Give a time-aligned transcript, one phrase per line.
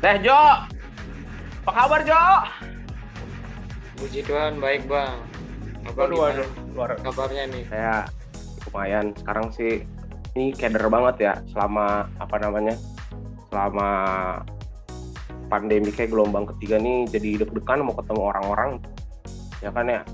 [0.00, 0.40] Teh Jo.
[1.66, 2.22] Apa kabar Jo?
[3.96, 5.16] Puji Tuhan baik bang.
[5.96, 6.46] Waduh.
[6.76, 7.64] Luar kabarnya nih?
[7.72, 8.04] saya
[8.68, 9.88] lumayan sekarang sih
[10.36, 12.76] ini keder banget ya selama apa namanya
[13.48, 13.88] selama
[15.48, 18.70] pandemi kayak gelombang ketiga nih jadi deg-degan mau ketemu orang-orang
[19.64, 20.04] ya kan ya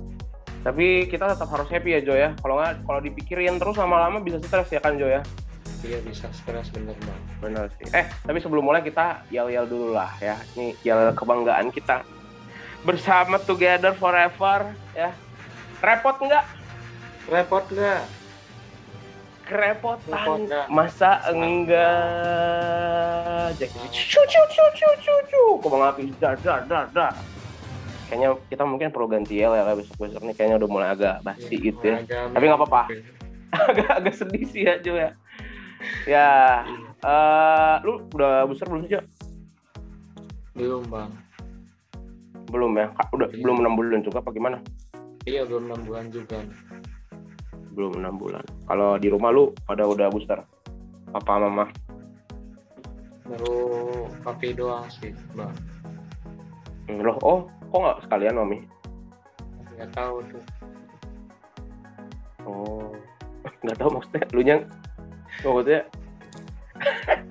[0.63, 4.39] tapi kita tetap harus happy ya Jo ya kalau nggak kalau dipikirin terus lama-lama bisa
[4.39, 5.27] stres ya kan Jo ya
[5.83, 7.21] Iya bisa stres bener bang.
[7.41, 7.91] bener sih.
[7.91, 10.39] Eh tapi sebelum mulai kita yel-yel dulu lah ya.
[10.53, 12.07] Ini yel kebanggaan kita.
[12.81, 15.11] Bersama together forever ya.
[15.79, 16.45] Repot nggak?
[17.27, 18.03] Repot nggak?
[19.43, 20.07] kerepotan.
[20.09, 20.67] Repot nggak?
[20.71, 21.19] masa
[22.23, 23.51] enggak?
[23.59, 25.43] Jadi cu cu cu cu cu cu.
[25.61, 27.13] Kembang api dar dar dar dar
[28.07, 30.23] kayaknya kita mungkin perlu ganti yel ya besok besok.
[30.23, 31.97] Nih kayaknya udah mulai agak basi Iya, gitu ya.
[31.99, 32.83] agak- Tapi nggak apa-apa.
[33.69, 35.11] agak agak sedih sih ya Jo ya
[36.05, 36.63] ya
[36.99, 39.01] eh lu udah booster belum sih?
[40.53, 41.11] Belum bang.
[42.47, 43.41] belum ya Ka- udah Iya.
[43.41, 44.59] belum enam bulan juga apa gimana
[45.25, 46.39] Iya belum enam bulan juga.
[47.73, 50.37] belum enam bulan kalau di rumah lu pada udah booster
[51.09, 51.65] papa mama
[53.25, 53.57] Baru
[54.21, 55.49] papi doang sih bang.
[56.85, 58.59] Hmm, loh oh kok nggak sekalian mami
[59.73, 60.43] Nggak tahu tuh.
[62.45, 62.93] Oh,
[63.65, 64.63] nggak tahu maksudnya lu nyang
[65.41, 65.83] maksudnya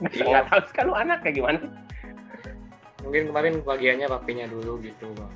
[0.01, 1.59] nggak nggak tahu kan lu anak kayak gimana?
[3.01, 5.31] Mungkin kemarin bagiannya papinya dulu gitu bang.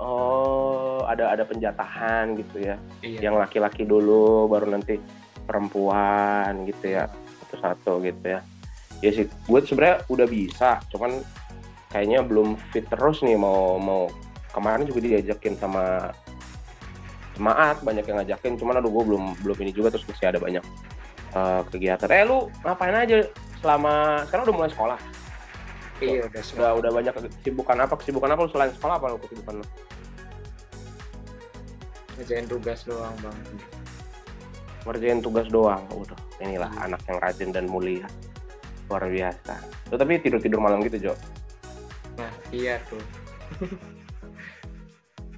[0.00, 2.80] Oh, ada ada penjatahan gitu ya.
[3.04, 3.28] Iya.
[3.28, 4.96] Yang laki-laki dulu, baru nanti
[5.44, 7.04] perempuan gitu ya.
[7.44, 8.40] Satu-satu gitu ya.
[9.04, 11.20] Ya sih, gue sebenarnya udah bisa, cuman
[11.92, 14.08] kayaknya belum fit terus nih mau mau
[14.54, 16.14] kemarin juga diajakin sama
[17.34, 20.62] jemaat banyak yang ngajakin cuman aduh gue belum belum ini juga terus masih ada banyak
[21.30, 23.24] eh, kegiatan eh lu ngapain aja
[23.58, 23.92] selama
[24.24, 24.98] sekarang udah mulai sekolah
[26.00, 26.70] Iya udah udah semua.
[26.74, 29.66] udah banyak kesibukan apa kesibukan apa lu selain sekolah apa lu kesibukan lu
[32.14, 33.36] Ngerjain tugas doang bang.
[34.80, 36.84] ngerjain tugas doang udah inilah Hmm.
[36.88, 38.08] anak yang rajin dan mulia
[38.88, 41.14] luar biasa lu tapi tidur tidur malam gitu Jo
[42.16, 43.00] Nah iya tuh.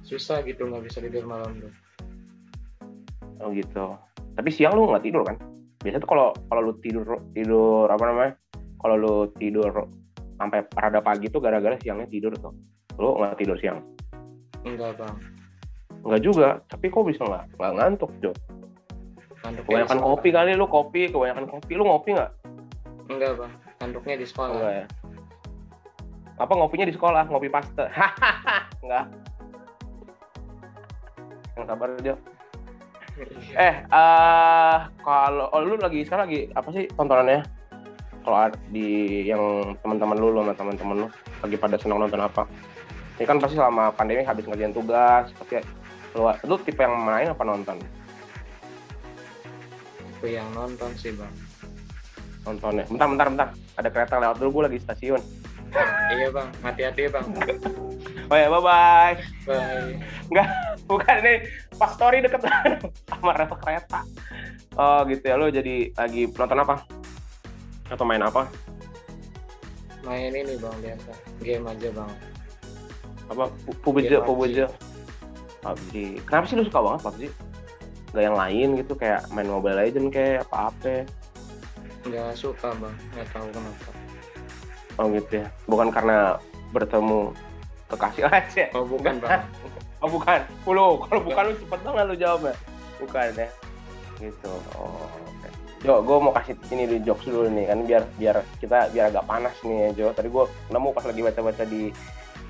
[0.05, 1.73] Susah gitu nggak bisa tidur malam tuh.
[3.39, 3.99] oh gitu
[4.33, 5.35] tapi siang lu nggak tidur kan
[5.83, 8.31] biasanya tuh kalau kalau lu tidur tidur apa namanya
[8.79, 9.67] kalau lu tidur
[10.33, 12.55] sampai rada pagi tuh gara-gara siangnya tidur tuh
[12.95, 13.83] lu nggak tidur siang
[14.63, 15.15] Enggak bang.
[16.01, 18.31] nggak juga tapi kok bisa nggak nggak ngantuk Jo
[19.43, 20.07] Ngantuknya di kebanyakan sekolah.
[20.09, 22.31] kopi kali lu kopi kebanyakan kopi lu ngopi nggak
[23.05, 23.51] Enggak bang.
[23.77, 24.51] Ngantuknya di sekolah.
[24.53, 24.85] enggak ya
[26.33, 27.85] apa ngopinya di sekolah ngopi paste
[28.83, 29.05] enggak
[31.53, 32.15] yang sabar Jo.
[33.53, 34.75] Eh eh
[35.05, 37.45] kalau oh, lu lagi sekarang lagi apa sih tontonannya
[38.25, 41.07] kalau di yang teman-teman lu lu sama teman-teman lu
[41.45, 42.49] lagi pada senang nonton apa
[43.21, 45.61] ini kan pasti selama pandemi habis ngerjain tugas pasti
[46.17, 47.77] lu, lu tipe yang main apa nonton
[50.17, 51.33] Aku yang nonton sih bang.
[52.47, 55.21] nontonnya bentar bentar bentar ada kereta lewat dulu gue lagi stasiun
[56.13, 56.47] iya bang.
[56.63, 57.25] Hati-hati bang.
[58.31, 59.99] oh ya bye bye Bye.
[60.87, 61.35] bukan ini
[61.73, 62.41] pas story deket
[63.09, 64.01] sama rel kereta.
[64.73, 65.35] Oh gitu ya.
[65.35, 66.75] Lu jadi lagi nonton apa?
[67.87, 68.47] Atau main apa?
[70.01, 71.11] Main ini bang biasa.
[71.39, 72.11] Game aja bang.
[73.25, 73.43] apa?
[73.63, 74.57] Pu- PUBG PUBG
[75.59, 77.23] PUBG kenapa sih lu suka banget PUBG
[78.11, 80.95] nggak yang lain gitu kayak main Mobile Legend kayak apa apa
[82.03, 82.95] Nggak suka bang.
[83.09, 83.91] Nggak tahu kenapa.
[84.93, 85.47] oh gitu ya.
[85.65, 86.35] Bukan karena
[86.69, 87.31] bertemu
[87.87, 88.65] kekasih aja.
[88.75, 89.39] Oh bukan bang.
[90.03, 92.55] oh bukan lu kalau bukan lu cepet banget lu jawabnya
[92.99, 93.49] bukan ya
[94.19, 95.49] gitu oh oke
[95.83, 99.27] Jo, gue mau kasih ini di jokes dulu nih kan biar biar kita biar agak
[99.27, 100.07] panas nih ya Jo.
[100.15, 101.91] Tadi gue nemu pas lagi baca-baca di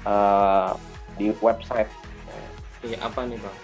[0.05, 0.69] eh,
[1.17, 1.89] di website
[2.85, 3.57] Iya apa nih bang?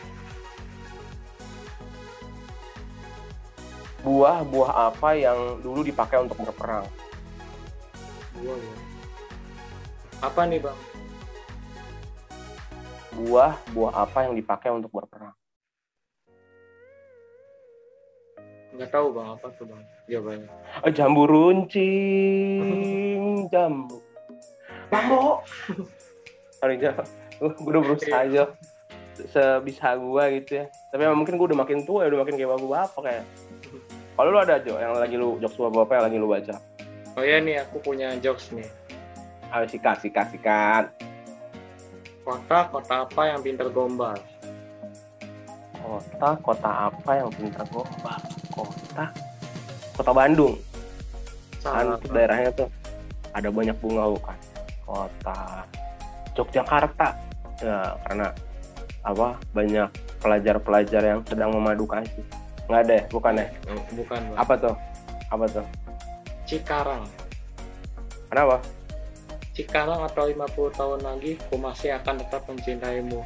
[4.00, 6.88] buah-buah apa yang dulu dipakai untuk berperang.
[8.40, 8.76] Gua ya.
[10.24, 10.78] Apa nih bang?
[13.16, 15.34] Buah-buah apa yang dipakai untuk berperang.
[18.76, 19.28] Nggak tahu bang.
[19.34, 19.82] Apa tuh bang?
[20.06, 20.50] Jawabannya.
[20.86, 22.72] Oh, jambu runcing,
[23.54, 23.98] jambu.
[24.94, 25.42] Mambo.
[26.60, 26.92] Sorry gue
[27.40, 28.52] udah berusaha Jo
[29.20, 30.66] sebisa gue gitu ya.
[30.92, 33.24] Tapi emang mungkin gue udah makin tua ya, udah makin kayak bapak kayak.
[34.20, 36.56] Kalau lu ada Jo yang lagi lu jokes bapak yang lagi lu baca.
[37.16, 38.68] Oh ya nih aku punya jokes nih.
[39.50, 41.09] Ayo sikat, sikat, sikat.
[42.24, 44.18] Kota kota apa yang pinter gombal?
[45.80, 48.22] Kota, kota apa yang pintar gombal?
[48.54, 49.06] Kota,
[49.98, 50.54] kota Bandung.
[51.60, 52.00] Kan Salah.
[52.14, 52.70] daerahnya tuh
[53.36, 54.38] ada banyak bunga bukan?
[54.90, 55.40] kota
[56.34, 57.08] Yogyakarta
[57.62, 58.28] ya karena
[59.06, 59.90] apa banyak
[60.24, 62.24] pelajar-pelajar yang sedang memadu kasih
[62.66, 63.48] nggak ada ya bukan ya
[63.94, 64.38] bukan Bang.
[64.40, 64.76] apa tuh
[65.30, 65.66] apa tuh
[66.50, 67.04] Cikarang
[68.32, 68.58] kenapa
[69.60, 73.20] Cikarang atau 50 tahun lagi ku masih akan tetap mencintaimu.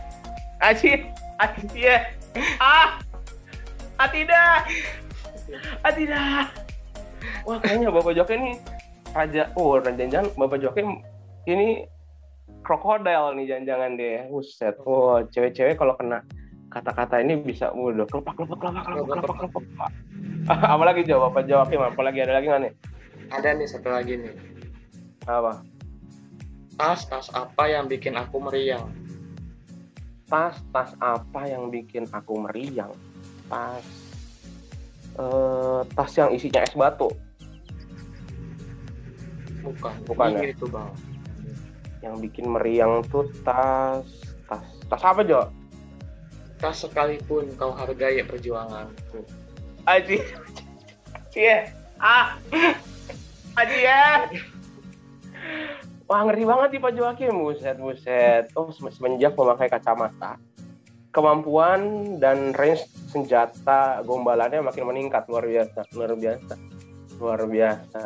[0.57, 1.05] Aci
[1.37, 2.09] Aci ya
[2.57, 2.97] ah
[4.01, 4.65] ah tidak
[5.85, 6.49] ah tidak
[7.45, 8.57] wah kayaknya bapak joki ini
[9.13, 10.81] raja oh jangan bapak joki
[11.45, 11.85] ini
[12.65, 14.73] krokodil nih jangan-jangan deh buset.
[14.89, 16.25] Wah cewek-cewek kalau kena
[16.73, 19.91] kata-kata ini bisa udah kelopak kelopak kelopak kelopak kelopak kelopak
[20.49, 22.73] apalagi jawab bapak joki apalagi ada lagi nggak nih?
[23.29, 24.33] Ada nih satu lagi nih.
[25.29, 25.72] Apa
[26.73, 28.89] tas tas apa yang bikin aku meriang?
[30.25, 32.93] Tas tas apa yang bikin aku meriang?
[33.45, 33.85] Tas
[35.17, 37.09] eh, tas yang isinya es batu.
[39.63, 40.51] Bukan Bukan ya?
[40.51, 40.91] itu bang.
[42.03, 44.03] Yang bikin meriang tuh tas
[44.49, 45.47] tas tas apa Jo?
[46.63, 49.19] tas sekalipun kau hargai perjuanganku.
[49.83, 50.23] Aji.
[51.27, 51.67] Cie
[51.99, 52.39] ah.
[53.53, 54.25] Aji ya
[56.03, 57.35] Wah ngeri banget nih Pak Joakim.
[57.39, 58.43] Buset buset.
[58.57, 60.37] Oh sem- semenjak memakai kacamata
[61.13, 61.81] kemampuan
[62.17, 65.29] dan range senjata gombalannya makin meningkat.
[65.29, 66.53] Luar biasa luar biasa
[67.21, 68.01] luar biasa.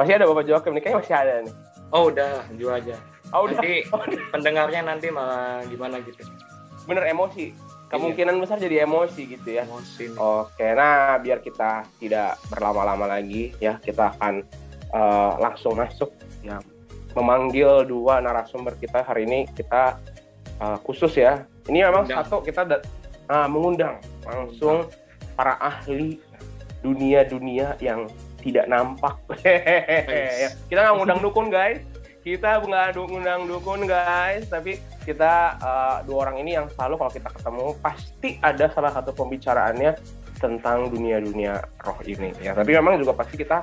[0.00, 0.82] Masih ada Bapak Joakim nih?
[0.82, 1.54] Kayaknya masih ada nih.
[1.92, 2.96] Oh udah jual aja.
[3.36, 3.60] Oh udah.
[3.60, 3.84] Nanti
[4.34, 6.24] pendengarnya nanti malah gimana gitu.
[6.88, 7.52] Bener emosi.
[7.92, 9.68] Kemungkinan besar jadi emosi gitu ya.
[9.68, 10.16] Emosi nih.
[10.16, 14.40] Oke, nah biar kita tidak berlama-lama lagi ya, kita akan
[14.96, 16.08] eh, langsung masuk
[17.12, 19.98] memanggil dua narasumber kita hari ini kita
[20.60, 21.44] eh, khusus ya.
[21.68, 22.26] Ini memang Undang.
[22.26, 22.84] satu kita da-
[23.30, 24.90] ah, mengundang langsung
[25.38, 26.18] para ahli
[26.82, 28.10] dunia-dunia yang
[28.42, 29.14] tidak nampak.
[30.42, 31.78] Ya, kita nggak ngundang dukun guys,
[32.26, 37.30] kita nggak ngundang dukun guys, tapi kita eh, dua orang ini yang selalu kalau kita
[37.30, 39.94] ketemu pasti ada salah satu pembicaraannya
[40.42, 43.62] tentang dunia-dunia roh ini ya tapi memang juga pasti kita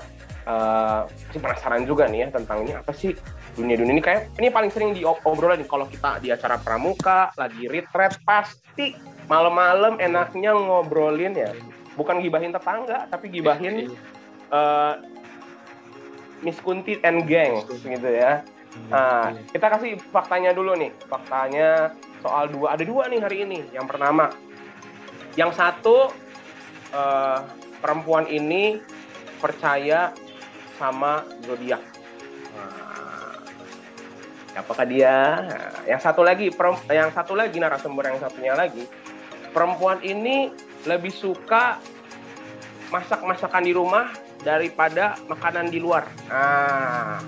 [0.50, 3.14] eh, pasti penasaran juga nih ya tentang ini apa sih
[3.54, 8.98] dunia-dunia ini kayak ini paling sering diobrolin kalau kita di acara pramuka lagi retreat pasti
[9.30, 11.54] malam-malam enaknya ngobrolin ya
[11.94, 13.94] bukan gibahin tetangga tapi gibahin
[14.50, 14.94] eh,
[16.42, 18.42] Miss Kunti and Gang gitu ya
[18.90, 20.94] Nah, kita kasih faktanya dulu nih.
[21.10, 22.78] Faktanya soal dua.
[22.78, 23.60] Ada dua nih hari ini.
[23.74, 24.30] Yang pertama,
[25.36, 26.14] yang satu
[26.94, 27.40] eh,
[27.82, 28.80] perempuan ini
[29.42, 30.14] percaya
[30.80, 31.84] sama zodiak.
[32.56, 33.36] Nah,
[34.64, 35.44] apakah dia?
[35.44, 36.48] Nah, yang satu lagi,
[36.88, 38.88] yang satu lagi narasumber yang satunya lagi,
[39.52, 40.56] perempuan ini
[40.88, 41.84] lebih suka
[42.90, 44.08] masak-masakan di rumah
[44.40, 46.08] daripada makanan di luar.
[46.32, 47.20] Nah,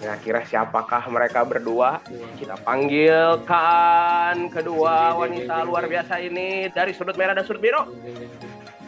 [0.00, 2.00] Nah, kira siapakah mereka berdua?
[2.40, 7.84] Kita panggilkan kedua wanita luar biasa ini dari sudut merah dan sudut biru.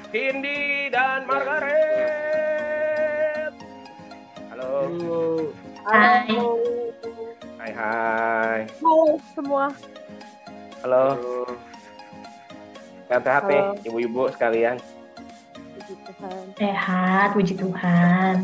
[0.08, 2.41] Cindy dan Margaret.
[4.62, 5.50] Halo.
[5.82, 6.38] Hai.
[7.58, 8.60] Hai hai.
[8.78, 9.66] Halo semua.
[10.86, 11.18] Halo.
[13.10, 14.78] Sehat-sehat nih ibu-ibu sekalian.
[15.74, 16.42] Puji Tuhan.
[16.54, 18.36] Sehat, puji Tuhan.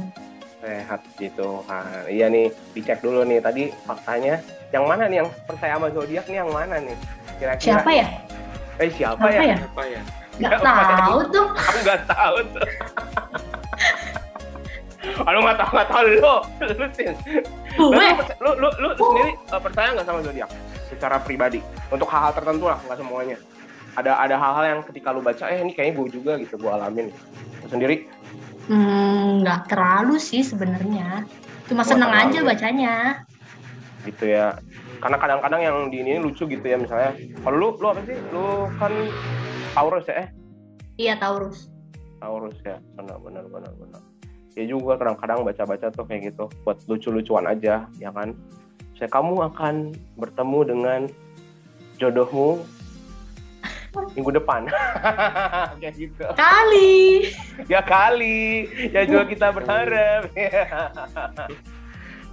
[0.58, 1.62] Sehat gitu.
[1.70, 4.42] Nah, iya nih, dicek dulu nih tadi faktanya.
[4.74, 6.98] Yang mana nih yang percaya sama zodiak nih yang mana nih?
[7.38, 7.78] Kira-kira.
[7.78, 8.06] Siapa ya?
[8.82, 9.54] Eh siapa, Siapa ya?
[9.54, 9.56] ya?
[9.62, 10.00] apa ya
[10.38, 10.86] Gak Siapa ya?
[10.98, 11.46] tahu tuh.
[11.54, 12.66] Aku nggak tahu tuh.
[15.28, 16.34] Kalau nggak tahu nggak tahu lu,
[16.72, 17.12] lu Sin.
[17.76, 18.08] Lu, lu,
[18.40, 20.48] lu, lu, lu sendiri uh, percaya nggak sama zodiak
[20.88, 21.60] secara pribadi?
[21.92, 23.36] Untuk hal-hal tertentu lah, nggak semuanya.
[23.92, 27.12] Ada ada hal-hal yang ketika lu baca, eh ini kayaknya gue juga gitu, gue alamin.
[27.60, 28.08] Lu sendiri,
[28.72, 31.28] Hmm, nggak terlalu sih sebenarnya.
[31.68, 32.28] Cuma Nggak seneng terlalu.
[32.32, 32.94] aja bacanya.
[34.04, 34.56] gitu ya.
[34.98, 37.12] Karena kadang-kadang yang di ini lucu gitu ya, misalnya.
[37.44, 38.16] Kalau lu, lu apa sih?
[38.32, 38.92] Lu kan
[39.72, 40.24] Taurus ya?
[40.24, 40.28] Eh,
[40.96, 41.68] Iya Taurus.
[42.16, 44.00] Taurus ya, benar benar benar benar.
[44.58, 48.34] Ya juga kadang-kadang baca-baca tuh kayak gitu, buat lucu-lucuan aja, ya kan.
[48.98, 51.00] Saya kamu akan bertemu dengan
[52.02, 52.66] jodohmu
[54.18, 54.66] minggu depan,
[55.80, 56.26] kayak gitu.
[56.34, 57.30] Kali.
[57.70, 60.26] Ya kali, ya juga kita berharap.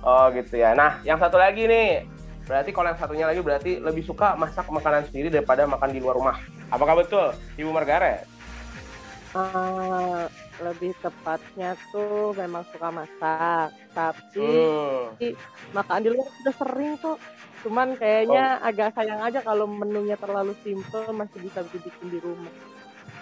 [0.06, 0.74] oh gitu ya.
[0.74, 2.10] Nah, yang satu lagi nih,
[2.50, 6.18] berarti kalau yang satunya lagi berarti lebih suka masak makanan sendiri daripada makan di luar
[6.18, 6.38] rumah.
[6.74, 8.26] Apakah betul, Ibu Margaret?
[9.34, 10.26] Eh,
[10.64, 14.48] lebih tepatnya tuh memang suka masak, tapi
[15.20, 15.34] Hmm.
[15.76, 17.20] makan di luar udah sering kok.
[17.66, 22.54] Cuman kayaknya agak sayang aja kalau menunya terlalu simple masih bisa dibikin di rumah.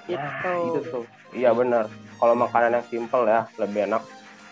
[0.03, 0.19] Gitu.
[0.19, 1.05] Nah, itu tuh.
[1.31, 1.87] Iya benar.
[2.19, 4.03] Kalau makanan yang simpel ya lebih enak.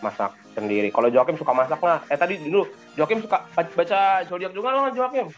[0.02, 0.90] masak sendiri.
[0.90, 2.10] Kalau Joakim suka masak nggak?
[2.10, 2.66] Eh tadi dulu
[2.98, 5.30] Joakim suka ba- baca zodiak juga nggak Joakim?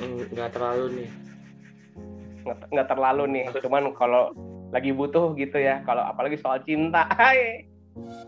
[0.00, 1.08] Hmm, nggak terlalu nih
[2.46, 3.44] nggak terlalu nih.
[3.60, 4.30] Cuman kalau
[4.70, 5.82] lagi butuh gitu ya.
[5.82, 7.66] Kalau apalagi soal cinta, hai.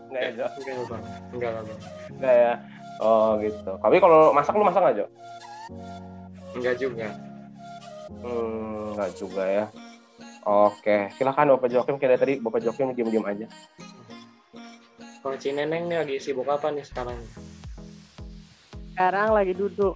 [0.09, 0.45] Nggak ya, Jo?
[0.49, 1.79] enggak lah bang enggak lah bang
[2.17, 2.53] Nggak ya.
[2.99, 3.71] Oh gitu.
[3.77, 5.05] Tapi kalau masak lu masak nggak Jo?
[6.51, 7.07] enggak juga
[8.19, 9.65] Hmm, nggak juga ya.
[10.41, 12.01] Oke, silakan Bapak Joakim.
[12.01, 13.45] Kayak dari tadi Bapak Joakim diem-diem aja.
[15.19, 17.19] kalau Cineneng nih lagi sibuk apa nih sekarang
[18.89, 19.93] Sekarang lagi duduk.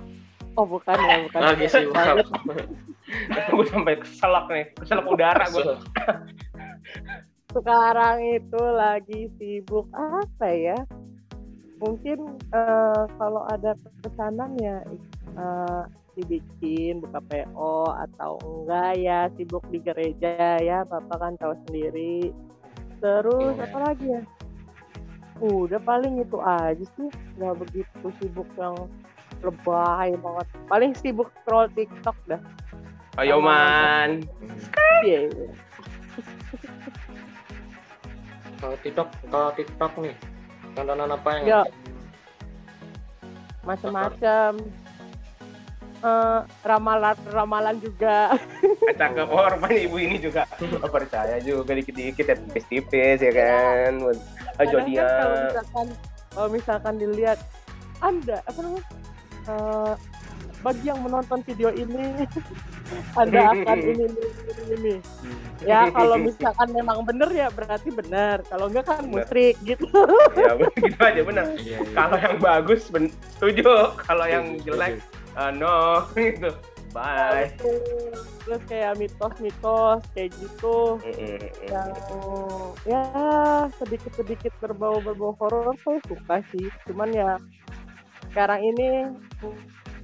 [0.54, 1.40] Oh bukan ya, bukan.
[1.42, 2.22] lagi sibuk apa
[3.54, 5.64] gue sampai keselak nih, keselak udara gue.
[7.54, 10.80] Sekarang itu lagi sibuk apa ya?
[11.78, 14.82] Mungkin eh, kalau ada pesanan ya
[15.38, 22.34] eh, dibikin buka PO atau enggak ya sibuk di gereja ya Bapak kan tahu sendiri.
[23.02, 23.66] Terus Iya.
[23.68, 24.22] apa lagi ya?
[25.44, 28.78] Udah paling itu aja sih, nggak begitu sibuk yang
[29.44, 30.48] lebay banget.
[30.72, 32.40] Paling sibuk scroll TikTok dah.
[33.14, 34.26] Ayo man.
[35.06, 35.48] Iya, iya.
[38.58, 40.16] kalau TikTok kalau TikTok nih
[40.74, 41.62] tontonan apa yang Ya.
[43.62, 44.52] macam-macam.
[46.04, 48.36] Eh, ramalan ramalan juga.
[48.92, 50.44] Cakep, oh rupanya ibu ini juga?
[50.84, 53.92] Oh, percaya juga dikit-dikit ya tipis-tipis ya kan.
[54.58, 55.88] Ah, Kadang kan kalau misalkan
[56.34, 57.40] kalau misalkan dilihat
[58.02, 58.86] anda apa namanya?
[59.44, 59.94] Eh,
[60.60, 62.24] bagi yang menonton video ini
[63.16, 64.94] anda akan ini ini ini, ini.
[65.64, 69.24] ya kalau misalkan memang bener ya berarti benar kalau enggak kan Bener.
[69.24, 69.88] musrik gitu
[70.36, 71.46] Ya gitu aja benar.
[71.56, 71.94] Iya, iya.
[71.96, 75.00] Kalau yang bagus ben- setuju, kalau yang jelek
[75.34, 76.52] ah, no gitu.
[76.94, 77.50] Bye.
[78.46, 81.02] terus kayak mitos-mitos kayak gitu
[81.66, 81.90] yang
[82.86, 83.02] ya
[83.82, 87.30] sedikit-sedikit berbau berbau horor saya suka sih cuman ya
[88.30, 89.10] sekarang ini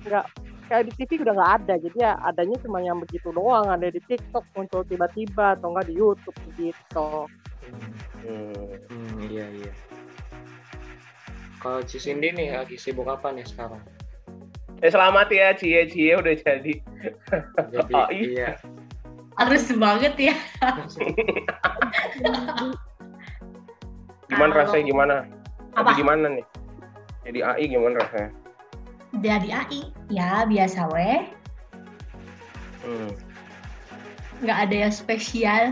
[0.01, 0.25] nggak
[0.69, 3.97] kayak di TV udah nggak ada jadi ya adanya cuma yang begitu doang ada di
[4.05, 7.25] TikTok muncul tiba-tiba atau enggak di YouTube gitu
[7.69, 8.73] Hmm.
[8.89, 9.69] Hmm, iya iya.
[11.61, 13.77] Kalau Ci Cindy nih lagi sibuk apa nih sekarang?
[14.81, 16.73] Eh selamat ya Cie Cie udah jadi.
[17.69, 18.25] Jadi Oh, iya.
[18.25, 18.49] iya.
[19.37, 20.35] Harus banget ya.
[24.25, 25.15] Gimana rasanya gimana?
[25.77, 25.91] Tapi Apa?
[25.93, 26.45] gimana nih?
[27.29, 28.29] Jadi AI gimana rasanya?
[29.17, 29.81] Jadi AI.
[30.13, 31.25] Ya, biasa weh.
[32.85, 33.11] Hmm.
[34.45, 35.63] Nggak ada yang spesial.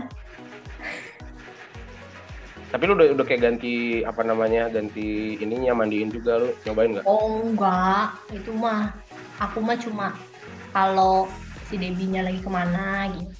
[2.68, 4.68] Tapi lu udah udah kayak ganti apa namanya?
[4.68, 7.06] Ganti ininya mandiin juga lu nyobain nggak?
[7.08, 8.18] Oh, enggak.
[8.34, 8.92] Itu mah.
[9.40, 10.12] Aku mah cuma
[10.74, 11.30] kalau
[11.70, 13.32] si Debinya lagi ke mana gitu.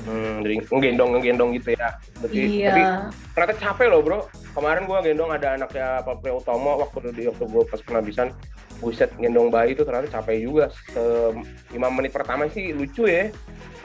[0.00, 1.88] Hmm, jadi ngegendong ngegendong gitu ya.
[2.20, 2.68] Berarti, Iya.
[2.68, 2.82] Tapi
[3.36, 4.20] ternyata capek loh bro.
[4.50, 8.34] Kemarin gua gendong ada anaknya Pak Prio Utomo waktu di waktu gua pas penabisan
[8.82, 10.64] buset gendong bayi itu ternyata capek juga.
[10.90, 11.02] Se
[11.70, 13.30] 5 menit pertama sih lucu ya.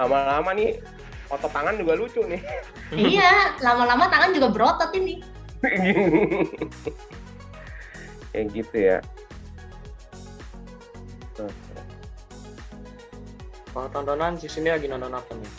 [0.02, 0.82] Lama-lama nih
[1.30, 2.42] otot tangan juga lucu nih.
[3.14, 5.22] iya, lama-lama tangan juga berotot ini.
[8.34, 8.98] Kayak gitu ya.
[13.76, 15.52] Kalau tontonan Ci Cindy lagi nonton apa nih?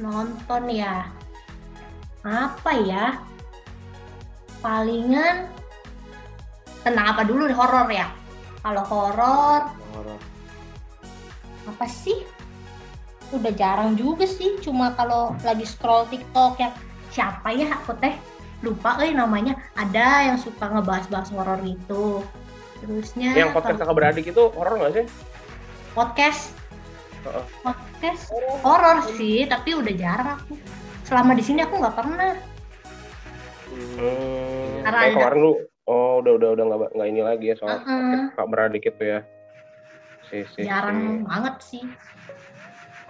[0.00, 1.04] Nonton ya.
[2.24, 3.20] Apa ya?
[4.60, 5.48] Palingan
[6.80, 8.08] tentang apa dulu nih horor ya?
[8.60, 9.62] Kalau horor
[9.96, 10.20] Horor.
[11.68, 12.24] apa sih?
[13.30, 16.72] Udah jarang juga sih, cuma kalau lagi scroll TikTok yang
[17.10, 18.14] siapa ya aku teh
[18.60, 22.20] lupa eh namanya ada yang suka ngebahas-bahas horor gitu.
[22.80, 25.06] Terusnya Yang podcast kakak beradik itu horor nggak sih?
[25.90, 26.54] podcast
[27.60, 28.30] podcast
[28.64, 30.56] horor sih, tapi udah jarang aku.
[31.04, 32.34] Selama di sini aku nggak pernah.
[33.80, 35.52] Hmm, Karena kayak kemarin lu
[35.88, 39.20] oh udah udah udah nggak nggak ini lagi ya soal kakak beradik itu ya.
[40.30, 41.26] Si, si, Jarang si.
[41.26, 41.82] banget sih.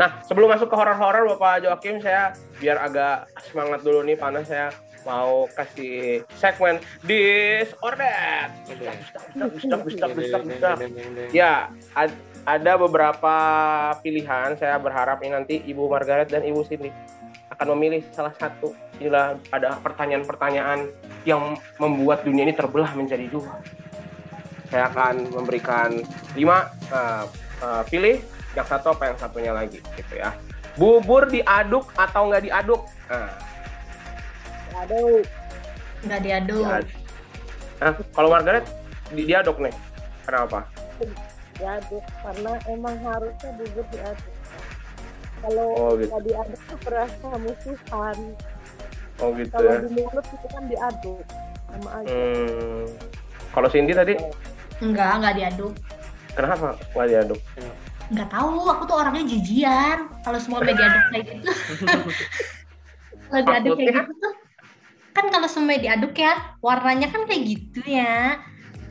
[0.01, 4.73] Nah, sebelum masuk ke horor-horor Bapak Joakim, saya biar agak semangat dulu nih panas saya
[5.05, 7.93] mau kasih segmen bistak.
[11.37, 12.17] Ya, ad-
[12.49, 13.35] ada beberapa
[14.01, 14.57] pilihan.
[14.57, 16.89] Saya berharap ini nanti Ibu Margaret dan Ibu Cindy
[17.61, 18.73] akan memilih salah satu.
[18.97, 20.89] Inilah ada pertanyaan-pertanyaan
[21.29, 23.61] yang membuat dunia ini terbelah menjadi dua.
[24.73, 26.01] Saya akan memberikan
[26.33, 26.73] lima.
[26.89, 27.25] eh,
[27.61, 28.17] eh, pilih
[28.57, 30.33] yang satu apa yang satunya lagi, gitu ya.
[30.75, 32.81] Bubur diaduk atau nggak diaduk?
[33.13, 33.31] Nah,
[34.81, 35.21] aduh
[36.01, 36.65] Nggak diaduk.
[36.65, 36.99] diaduk.
[37.77, 38.65] Nah, kalau Margaret
[39.13, 39.75] di diaduk nih.
[40.25, 40.65] Kenapa?
[41.61, 44.33] diaduk karena emang harusnya bubur diaduk
[45.41, 46.09] kalau Oh, gitu.
[46.09, 48.19] nggak diaduk tuh berasa musuhan
[49.19, 49.79] Oh gitu kalau ya.
[49.81, 51.25] di mulut itu kan diaduk
[51.67, 52.85] sama aja Hmm.
[53.51, 54.15] Kalau Cindy tadi
[54.81, 55.73] Enggak, enggak diaduk.
[56.33, 56.55] kenapa
[56.91, 57.41] nggak diaduk?
[58.09, 59.99] Enggak tahu, aku tuh orangnya jijian.
[60.21, 61.51] Kalau semua media diaduk kayak gitu.
[63.29, 64.33] kalau diaduk kayak gitu tuh
[65.11, 68.41] kan kalau semua diaduk ya warnanya kan kayak gitu ya.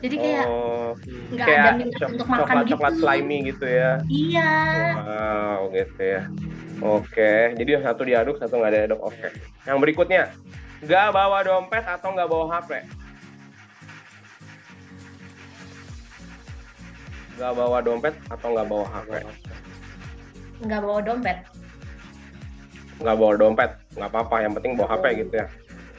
[0.00, 0.96] Jadi kayak Oh,
[1.36, 2.72] nggak ada kayak minat untuk makan coklat gitu.
[2.72, 3.92] coklat slimy gitu ya.
[4.08, 4.52] Iya.
[4.96, 6.22] Wow, gitu ya.
[6.80, 9.00] Oke, jadi yang satu diaduk, satu nggak diaduk.
[9.04, 9.28] Oke.
[9.68, 10.32] Yang berikutnya,
[10.80, 12.70] nggak bawa dompet atau nggak bawa HP?
[17.36, 19.10] Nggak bawa dompet atau nggak bawa HP?
[20.64, 21.38] Nggak bawa dompet.
[23.00, 24.36] Nggak bawa dompet, nggak apa-apa.
[24.44, 25.46] Yang penting bawa HP gitu ya.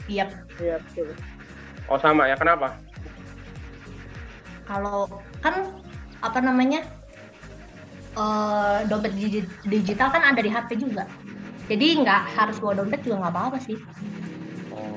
[0.09, 0.25] Iya.
[0.57, 1.13] iya betul
[1.85, 2.73] Oh sama ya, kenapa?
[4.71, 5.11] Kalau
[5.43, 5.67] kan
[6.23, 6.87] apa namanya?
[8.11, 11.07] eh dompet digi- digital kan ada di HP juga.
[11.71, 13.79] Jadi nggak harus bawa dompet juga nggak apa-apa sih.
[14.71, 14.95] Oh.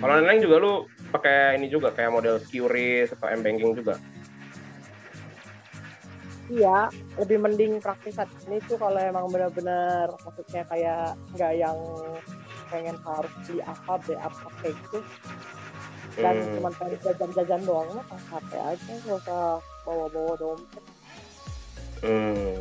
[0.00, 0.72] Kalau Neneng juga lu
[1.12, 3.96] pakai ini juga kayak model QRIS atau M-Banking juga.
[6.46, 6.86] iya
[7.18, 11.74] lebih mending praktis saat ini tuh kalau emang benar-benar maksudnya kayak nggak yang
[12.70, 14.98] pengen harus beli apa beli apa kayak gitu
[16.16, 16.52] dan Hmm.
[16.56, 19.44] cuma pengen jajan-jajan doang mah pakai HP aja nggak usah
[19.84, 20.84] bawa-bawa dompet
[21.96, 22.60] Hmm.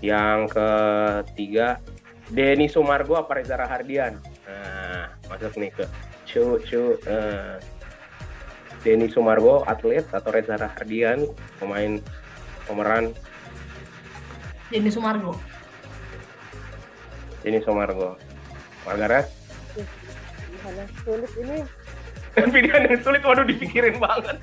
[0.00, 1.82] Yang ketiga,
[2.30, 4.22] Denny Sumargo apa Reza Rahardian?
[4.46, 5.84] Nah, masuk nih ke
[6.24, 6.94] cu cu.
[7.04, 7.58] Nah.
[8.80, 11.26] Denny Sumargo atlet atau Reza Rahardian
[11.58, 12.00] pemain
[12.64, 13.12] pemeran
[14.72, 15.36] Denny Sumargo.
[17.44, 18.16] Denny Sumargo.
[18.86, 19.26] Margaret?
[21.04, 21.66] sulit ini
[22.30, 24.38] Pilihan yang sulit, waduh dipikirin banget.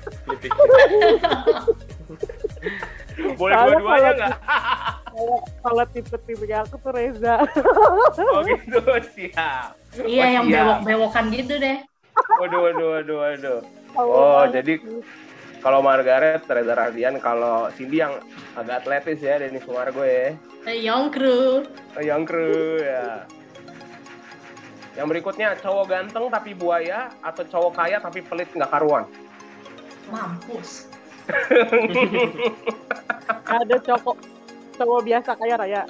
[3.34, 4.34] Boleh dua-duanya kalau- nggak?
[5.66, 7.42] kalau tipe-tipe aku tuh Reza
[8.30, 8.78] Oh gitu,
[9.10, 9.74] siap.
[10.06, 11.78] Iya Oh, yang bewok-bewokan gitu deh.
[12.38, 13.58] Waduh, waduh, waduh, waduh.
[13.98, 14.78] Oh, jadi.
[15.58, 18.14] Kalau Margaret, Reza Rahardian, kalau Cindy yang
[18.54, 20.38] agak atletis ya, Denny Sumargo ya.
[20.70, 21.66] Eh, Young Crew.
[21.98, 23.26] Yang kru ya.
[24.98, 29.06] Yang berikutnya, cowok ganteng tapi buaya atau cowok kaya tapi pelit nggak karuan?
[30.10, 30.90] Mampus.
[33.46, 34.16] ada cowok
[34.80, 35.82] cowok biasa kayak Raya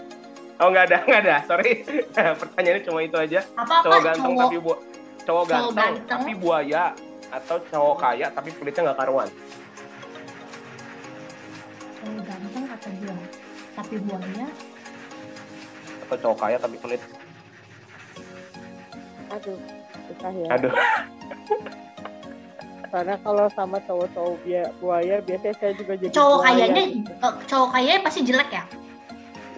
[0.59, 1.37] Oh nggak ada, nggak ada.
[1.47, 1.87] Sorry,
[2.43, 3.41] pertanyaannya cuma itu aja.
[3.55, 4.73] Apa-apa Cowok ganteng cowok tapi bu
[5.23, 5.95] cowok ganteng, ganteng.
[6.11, 6.85] tapi buaya
[7.31, 9.29] atau cowok kaya tapi pelitnya nggak karuan?
[11.97, 13.27] cowok ganteng atau buaya?
[13.79, 14.47] Tapi buaya
[16.05, 17.03] Atau cowok kaya tapi pelit?
[19.29, 19.59] Aduh
[20.09, 20.73] susah ya Aduh,
[22.93, 26.49] karena kalau sama cowok-cowok bia- buaya biasanya saya juga jadi cowok buaya.
[26.57, 28.65] kayanya eh, cowok kayanya pasti jelek ya?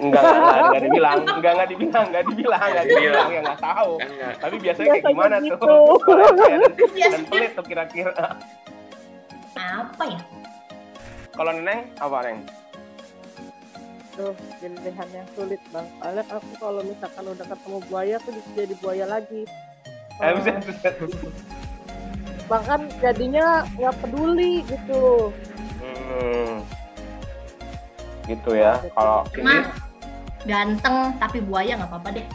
[0.00, 3.92] nggak nggak nggak, nggak dibilang, nggak nggak dibilang, nggak dibilang, nggak dibilang, ya nggak tahu.
[4.40, 5.56] Tapi biasanya kayak gimana gitu.
[5.60, 5.92] tuh?
[6.96, 8.16] Dan, pelit tuh kira-kira.
[9.60, 10.20] apa ya?
[11.36, 12.38] Kalau Neneng apa Neng?
[14.20, 18.74] Tuh pilihan yang sulit bang soalnya aku kalau misalkan udah ketemu buaya tuh bisa jadi
[18.76, 19.42] buaya lagi
[20.20, 20.94] Eh, buset, buset.
[22.44, 25.32] bahkan jadinya nggak peduli gitu
[25.80, 26.60] Hmm.
[28.26, 28.76] Gitu ya.
[28.90, 29.64] Kalau ini, Mah
[30.42, 32.26] ganteng tapi buaya nggak apa-apa deh.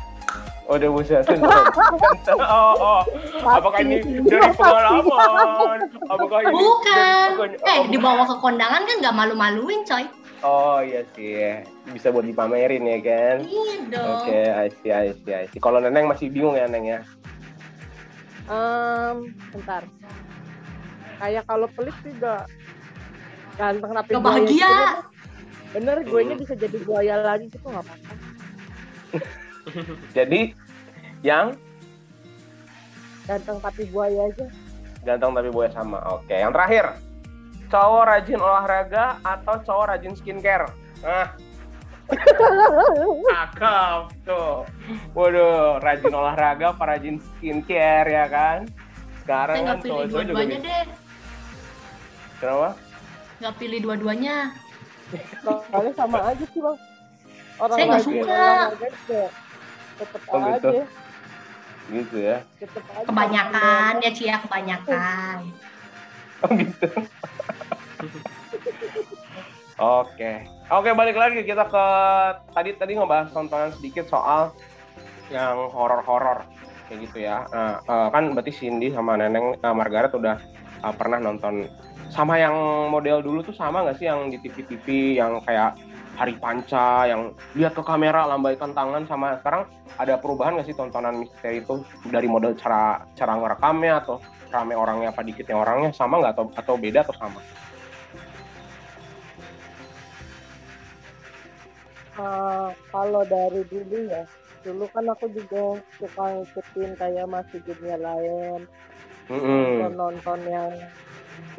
[0.65, 1.21] oh udah buset.
[1.21, 2.35] buset.
[2.35, 3.01] Oh, oh.
[3.45, 5.77] Apakah ini dari pengalaman?
[6.05, 7.29] Apakah ini Bukan.
[7.37, 10.03] dari- Eh dibawa ke kondangan kan nggak malu-maluin coy.
[10.45, 11.57] Oh iya sih,
[11.89, 13.35] bisa buat dipamerin ya kan?
[13.41, 14.13] Iya dong.
[14.21, 15.57] Oke, I see, I see, I see.
[15.57, 16.99] Kalau Neneng masih bingung ya Neng ya?
[18.45, 19.81] Em, bentar
[21.17, 22.45] kayak kalau pelit juga
[23.57, 24.51] ganteng tapi bahagia.
[24.51, 24.73] gitu,
[25.73, 26.43] bener gue nya Hmm.
[26.43, 28.13] bisa jadi buaya lagi gitu nggak apa-apa
[30.17, 30.53] Jadi
[31.23, 31.55] yang
[33.25, 34.45] ganteng tapi buaya aja
[35.01, 35.97] ganteng tapi buaya sama.
[36.11, 37.01] Oke, yang terakhir.
[37.65, 40.69] Cowok rajin olahraga atau cowok rajin skincare?
[41.01, 41.33] Ah.
[43.25, 44.69] Cakep tuh.
[45.11, 48.69] Waduh, rajin olahraga apa rajin skincare ya kan?
[49.23, 50.61] Sekarang Saya kan pilih cowok-cowok juga bisa.
[50.61, 50.85] deh.
[52.35, 52.69] Kenapa?
[53.35, 54.37] Nggak pilih dua-duanya.
[55.39, 56.77] soalnya sama aja sih bang
[57.55, 58.45] orang Saya nggak suka.
[59.95, 60.69] tetep Oh, gitu.
[60.73, 60.83] aja
[61.85, 62.37] Gitu ya.
[62.57, 65.37] tetep aja Kebanyakan ya Cia kebanyakan.
[66.41, 66.87] Oh gitu.
[69.75, 70.31] Oke.
[70.71, 71.85] Oke, balik lagi kita ke
[72.55, 74.55] tadi tadi ngebahas tontonan sedikit soal
[75.27, 76.47] yang horor-horor
[76.87, 77.43] kayak gitu ya.
[77.51, 80.39] Nah, eh, kan berarti Cindy sama Neneng eh, Margaret udah
[80.85, 81.67] eh, pernah nonton
[82.07, 82.55] sama yang
[82.87, 85.75] model dulu tuh sama nggak sih yang di TV-TV yang kayak
[86.15, 89.67] hari panca yang lihat ke kamera lambaikan tangan sama sekarang
[89.99, 95.11] ada perubahan nggak sih tontonan misteri itu dari model cara cara ngerekamnya atau rame orangnya
[95.11, 97.43] apa dikitnya orangnya sama nggak atau atau beda atau sama?
[102.15, 104.23] Eh, kalau dari dulu ya,
[104.63, 108.63] dulu kan aku juga suka ngikutin kayak masih dunia lain,
[109.27, 109.83] Mm-mm.
[109.83, 110.71] nonton-nonton yang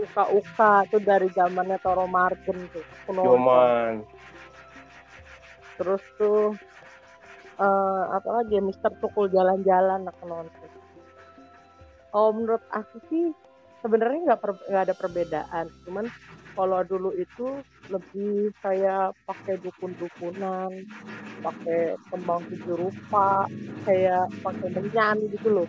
[0.01, 2.85] uka-uka tuh dari zamannya Toro Margen tuh.
[3.05, 3.37] Aku nonton.
[3.37, 3.95] Cuman
[5.77, 6.57] Terus tuh
[7.61, 10.69] eh apa lagi ya, Mister Tukul jalan-jalan aku nonton.
[12.17, 13.29] Oh menurut aku sih
[13.85, 16.09] sebenarnya nggak per- nggak ada perbedaan, cuman
[16.57, 17.61] kalau dulu itu
[17.93, 20.73] lebih kayak pakai dukun-dukunan,
[21.45, 23.45] pakai kembang tujuh rupa,
[23.85, 25.69] kayak pakai menyan gitu loh.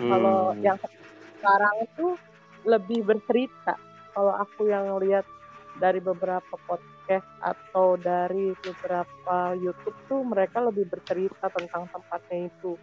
[0.00, 0.78] Kalau hmm, yang
[1.38, 2.06] sekarang itu
[2.64, 3.76] lebih bercerita.
[4.16, 5.28] Kalau aku yang lihat
[5.78, 12.74] dari beberapa podcast atau dari beberapa YouTube tuh mereka lebih bercerita tentang tempatnya itu.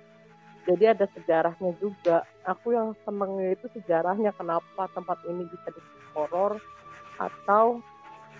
[0.65, 2.23] Jadi ada sejarahnya juga.
[2.47, 6.57] Aku yang senengnya itu sejarahnya kenapa tempat ini bisa disebut horor
[7.19, 7.83] atau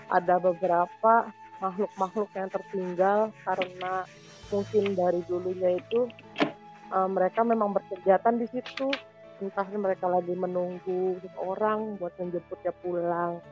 [0.09, 4.07] ada beberapa makhluk-makhluk yang tertinggal karena
[4.49, 6.07] mungkin dari dulunya itu
[6.91, 8.88] eh, mereka memang berkegiatan di situ
[9.43, 13.43] entah mereka lagi menunggu orang buat menjemputnya pulang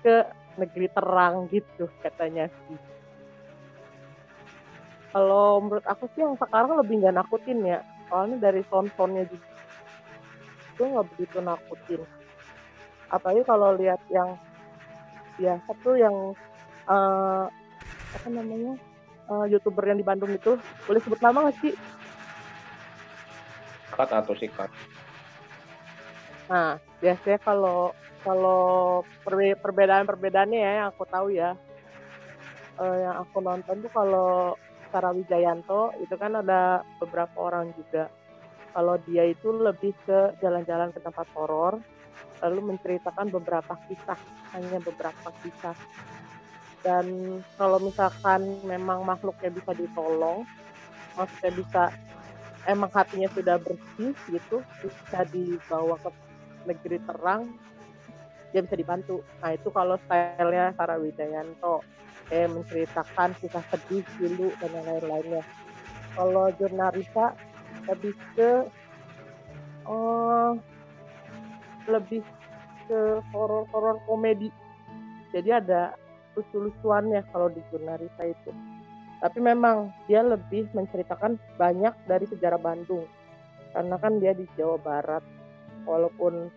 [0.00, 0.24] ke
[0.56, 2.78] negeri terang gitu katanya sih.
[5.10, 9.48] Kalau menurut aku sih yang sekarang lebih nggak nakutin ya, soalnya dari sound-soundnya juga
[10.70, 12.00] itu nggak begitu nakutin.
[13.10, 14.38] Apalagi kalau lihat yang
[15.36, 16.14] biasa tuh yang
[16.86, 17.44] eh,
[18.14, 18.78] apa namanya
[19.28, 21.74] eh, youtuber yang di Bandung itu, boleh sebut nama nggak sih?
[24.00, 24.70] sikat atau sikat.
[26.48, 27.92] Nah, biasanya kalau
[28.24, 31.52] kalau perbe- perbedaan-perbedaannya ya yang aku tahu ya,
[32.80, 34.56] eh, yang aku nonton tuh kalau
[34.90, 38.08] Sarah Wijayanto itu kan ada beberapa orang juga.
[38.70, 41.82] Kalau dia itu lebih ke jalan-jalan ke tempat horor,
[42.40, 44.18] lalu menceritakan beberapa kisah,
[44.56, 45.76] hanya beberapa kisah.
[46.80, 50.48] Dan kalau misalkan memang makhluknya bisa ditolong,
[51.16, 51.82] maksudnya bisa
[52.64, 56.10] emang hatinya sudah bersih gitu, bisa dibawa ke
[56.64, 57.52] negeri terang,
[58.52, 59.20] dia bisa dibantu.
[59.44, 61.84] Nah itu kalau stylenya Sarah Wijayanto,
[62.32, 65.44] kayak menceritakan kisah sedih dulu dan yang lain-lainnya.
[66.16, 67.36] Kalau jurnalisa
[67.88, 68.66] lebih ke
[69.86, 70.58] oh
[71.90, 72.22] lebih
[72.86, 74.50] ke horor-horor komedi.
[75.34, 75.94] Jadi ada
[76.38, 78.50] lucu-lucuannya kalau di jurnalisa itu.
[79.20, 83.04] Tapi memang dia lebih menceritakan banyak dari sejarah Bandung.
[83.70, 85.22] Karena kan dia di Jawa Barat.
[85.84, 86.50] Walaupun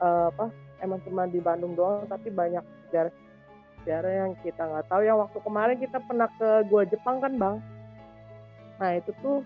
[0.00, 0.48] eh, apa
[0.80, 3.12] emang cuma di Bandung doang tapi banyak sejarah
[3.80, 7.56] sejarah yang kita nggak tahu yang waktu kemarin kita pernah ke gua Jepang kan bang
[8.80, 9.44] nah itu tuh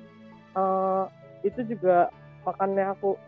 [0.55, 1.05] eh,
[1.43, 2.09] itu juga
[2.47, 3.19] makanya aku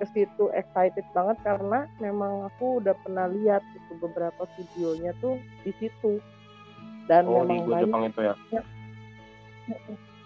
[0.00, 5.76] ke situ excited banget karena memang aku udah pernah lihat itu beberapa videonya tuh di
[5.76, 6.16] situ
[7.04, 8.34] dan Oh di memang Go banyak Jepang itu ya.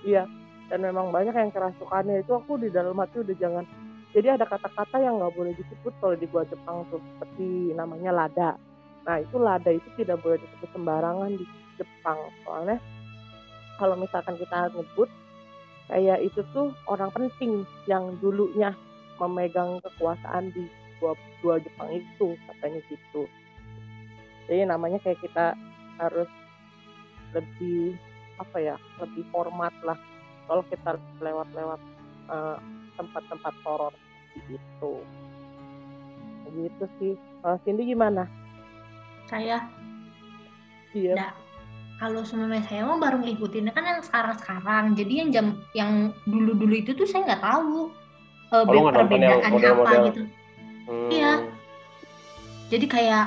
[0.05, 0.23] Iya,
[0.71, 3.65] dan memang banyak yang kerasukannya itu aku di dalam hati udah jangan.
[4.15, 8.51] Jadi ada kata-kata yang nggak boleh disebut kalau di gua Jepang tuh seperti namanya lada.
[9.05, 11.45] Nah itu lada itu tidak boleh disebut sembarangan di
[11.77, 12.79] Jepang soalnya
[13.79, 15.11] kalau misalkan kita nyebut
[15.91, 18.73] kayak itu tuh orang penting yang dulunya
[19.23, 20.67] memegang kekuasaan di
[20.99, 23.23] gua, gua Jepang itu katanya gitu.
[24.49, 25.57] Jadi namanya kayak kita
[25.99, 26.29] harus
[27.33, 27.99] lebih
[28.39, 29.99] apa ya lebih format lah
[30.51, 31.81] kalau kita lewat-lewat
[32.31, 32.59] eh,
[32.99, 33.95] tempat-tempat horor
[34.51, 35.03] gitu.
[36.55, 37.13] Gitu sih.
[37.43, 38.29] Kalau Cindy gimana?
[39.27, 39.65] Saya?
[40.95, 41.15] Iya.
[41.19, 41.33] Nah,
[41.99, 44.95] kalau sebenarnya saya mah baru ngikutin kan yang sekarang-sekarang.
[44.95, 45.93] Jadi yang jam yang
[46.29, 47.91] dulu-dulu itu tuh saya nggak tahu
[48.51, 50.21] eh, Oh, lu nggak nonton yang perbedaannya apa gitu.
[50.85, 51.09] Hmm.
[51.09, 51.33] Iya.
[52.69, 53.25] Jadi kayak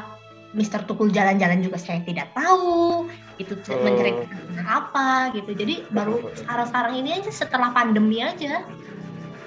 [0.56, 3.06] Mister Tukul jalan-jalan juga saya tidak tahu
[3.38, 3.84] itu Hmm.
[3.86, 5.52] menceritakan apa gitu.
[5.54, 8.66] Jadi baru sekarang-sekarang ini aja setelah pandemi aja.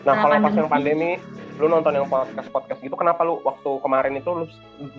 [0.07, 1.11] Nah Setelah kalau pas yang pandemi,
[1.61, 4.45] lu nonton yang podcast podcast gitu, kenapa lu waktu kemarin itu lu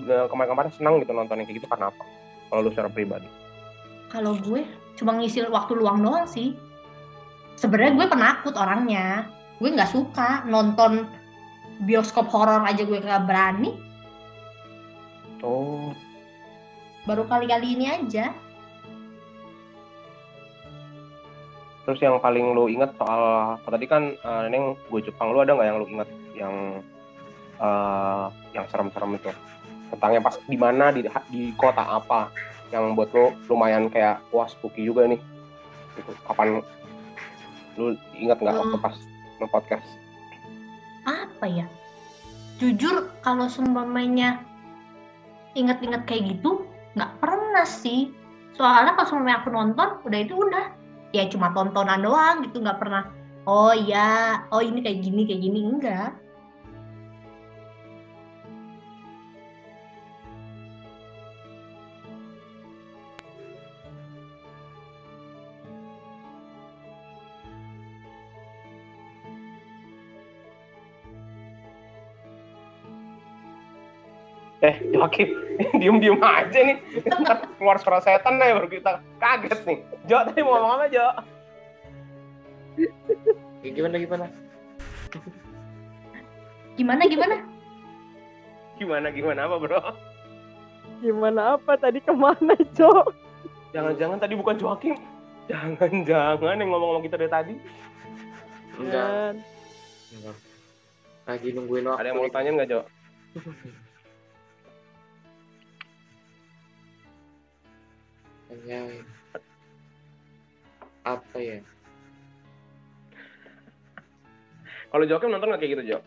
[0.10, 2.04] eh, kemarin-kemarin senang gitu nonton yang kayak gitu karena apa?
[2.52, 3.28] Kalau lu secara pribadi.
[4.12, 4.68] Kalau gue
[5.00, 6.52] cuma ngisi waktu luang doang sih.
[7.56, 9.30] Sebenarnya gue penakut orangnya.
[9.62, 11.06] Gue nggak suka nonton
[11.86, 13.78] bioskop horor aja gue nggak berani.
[15.42, 15.94] Oh,
[17.06, 18.34] Baru kali-kali ini aja.
[21.82, 25.66] terus yang paling lu ingat soal tadi kan eh, Neneng gue Jepang, lu ada nggak
[25.66, 26.56] yang lu ingat yang
[27.58, 29.34] eh, yang serem-serem itu?
[29.90, 31.02] Tentangnya pas di mana di
[31.34, 32.30] di kota apa?
[32.72, 35.20] yang buat lo lumayan kayak wah spooky juga nih
[36.00, 36.64] gitu kapan
[37.76, 38.86] lu ingat nggak waktu Hmm.
[38.88, 38.96] pas
[39.42, 40.02] nge-podcast
[41.42, 41.66] apa ya?
[42.62, 44.46] Jujur kalau seumpamanya
[45.58, 48.14] inget-inget kayak gitu nggak pernah sih.
[48.54, 50.66] Soalnya kalau seumpamanya aku nonton udah itu udah.
[51.18, 53.10] Ya cuma tontonan doang gitu nggak pernah
[53.50, 55.60] oh ya oh ini kayak gini kayak gini.
[55.66, 56.14] Enggak
[74.62, 75.30] eh Joakim
[75.82, 76.78] diem diem aja nih.
[77.06, 79.78] Ntar keluar suara setan nih baru kita kaget nih.
[80.06, 81.08] Jo tadi mau ngomong apa Jo?
[83.62, 84.26] Ya, gimana gimana?
[86.80, 87.36] gimana gimana?
[88.80, 89.82] Gimana gimana apa bro?
[91.02, 91.78] Gimana apa?
[91.78, 93.06] Tadi ke mana, Cok?
[93.72, 94.98] jangan-jangan tadi bukan Joakim.
[95.50, 97.54] Jangan-jangan yang ngomong-ngomong kita dari tadi.
[98.78, 99.42] Enggak.
[101.28, 102.00] Lagi nungguin waktu.
[102.02, 102.82] ada yang mau tanya nggak Jo
[108.62, 109.06] Tanyain.
[111.02, 111.60] Apa ya?
[114.92, 116.00] kalau Joakim nonton nggak kayak gitu Jo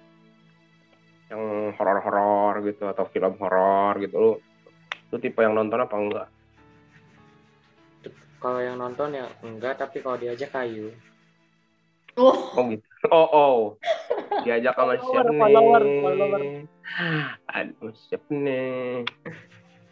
[1.33, 4.33] yang horor-horor gitu atau film horor gitu lu
[5.09, 6.29] lu tipe yang nonton apa enggak
[8.45, 10.93] Kalau yang nonton ya enggak, tapi kalau diajak kayu.
[12.21, 13.57] oh oh gitu oh oh
[14.45, 16.41] diajak sama siapa nih Follower, follower.
[17.49, 19.01] aduh siapa nih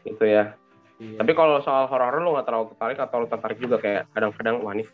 [0.05, 0.53] gitu ya
[1.03, 1.19] Iya.
[1.19, 4.71] tapi kalau soal horor lu nggak terlalu tertarik atau lu tertarik juga kayak kadang-kadang wah
[4.71, 4.87] nih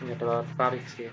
[0.00, 1.08] nggak terlalu tertarik sih.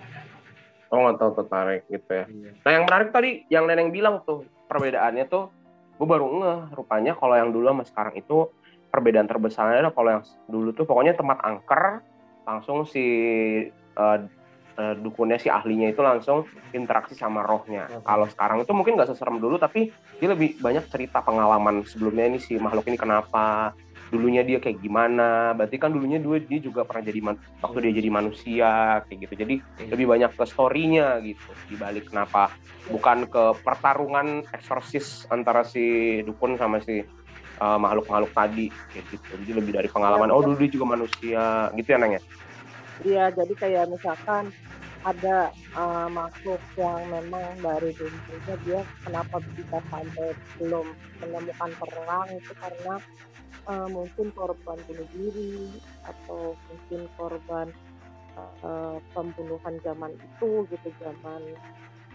[0.87, 2.49] oh nggak terlalu tertarik gitu ya Iya.
[2.63, 5.51] Nah yang menarik tadi yang Neneng bilang tuh perbedaannya tuh
[5.99, 8.47] gue baru ngeh rupanya kalau yang dulu sama sekarang itu
[8.87, 11.99] perbedaan terbesarnya adalah kalau yang dulu tuh pokoknya tempat angker
[12.47, 13.03] langsung si
[13.75, 14.17] eh,
[14.77, 17.89] eh, dukunnya si ahlinya itu langsung interaksi sama rohnya.
[17.89, 18.05] Mhm.
[18.05, 19.89] Kalau sekarang itu mungkin nggak seserem dulu tapi
[20.21, 23.73] dia lebih banyak cerita pengalaman sebelumnya ini si makhluk ini kenapa
[24.07, 25.51] dulunya dia kayak gimana.
[25.51, 28.71] Berarti kan dulunya dua dia juga pernah jadi man- waktu dia jadi manusia
[29.03, 29.33] kayak gitu.
[29.35, 29.89] Jadi Iya.
[29.91, 32.53] lebih banyak ke story-nya gitu dibalik kenapa.
[32.87, 37.03] Bukan ke pertarungan eksorsis antara si dukun sama si
[37.59, 39.25] uh, makhluk-makhluk tadi kayak gitu.
[39.43, 42.21] Jadi lebih dari pengalaman oh dulu dia juga manusia gitu ya neng ya
[43.05, 44.49] Iya, jadi kayak misalkan
[45.05, 50.87] ada uh, makhluk yang memang dari dulunya dia kenapa bisa sampai belum
[51.21, 52.95] menemukan terang itu karena
[53.69, 57.67] uh, mungkin korban bunuh diri atau mungkin korban
[58.35, 61.41] uh, pembunuhan zaman itu gitu zaman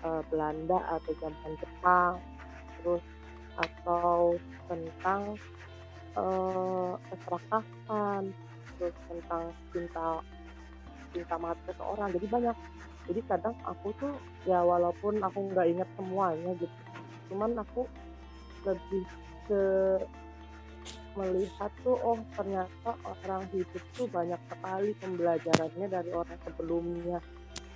[0.02, 2.14] uh, Belanda atau zaman Jepang
[2.82, 3.04] terus
[3.56, 5.36] atau tentang
[6.18, 8.32] uh, keserakahan
[8.76, 10.08] terus tentang cinta
[11.12, 12.08] cinta mati seseorang.
[12.16, 12.56] Jadi banyak.
[13.02, 14.14] Jadi kadang aku tuh
[14.46, 16.70] ya walaupun aku nggak ingat semuanya gitu
[17.32, 17.88] cuman aku
[18.68, 19.04] lebih
[19.48, 19.62] ke
[21.16, 27.18] melihat tuh oh ternyata orang hidup tuh banyak sekali pembelajarannya dari orang sebelumnya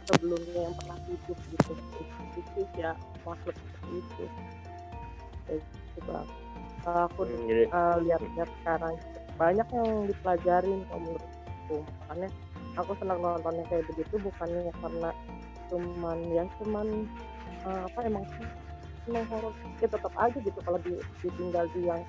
[0.07, 1.73] sebelumnya yang pernah hidup gitu.
[2.37, 2.93] Itu ya
[3.27, 3.57] makhluk
[3.93, 4.25] itu.
[5.49, 6.29] Kayak gitu Bang.
[6.87, 8.95] Aku Hmm, uh, lihat-lihat sekarang
[9.37, 11.77] banyak yang dipelajarin kalau menurutku.
[11.83, 12.29] Makanya
[12.77, 15.11] aku senang nontonnya kayak begitu bukannya karena
[15.67, 16.87] cuman ya cuman
[17.67, 18.25] uh, apa emang
[19.11, 20.59] emang horor ya tetap aja gitu.
[20.63, 22.03] Kalau di, ditinggal di yang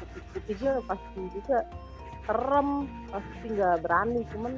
[0.00, 1.58] putih-putih dia pasti juga
[2.26, 4.20] serem pasti nggak berani.
[4.34, 4.52] Cuman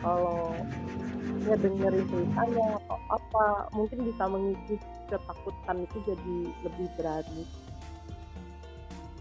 [0.00, 0.54] kalau
[1.46, 4.74] ya dengerin ceritanya atau apa mungkin bisa mengisi
[5.06, 7.42] ketakutan itu jadi lebih berani.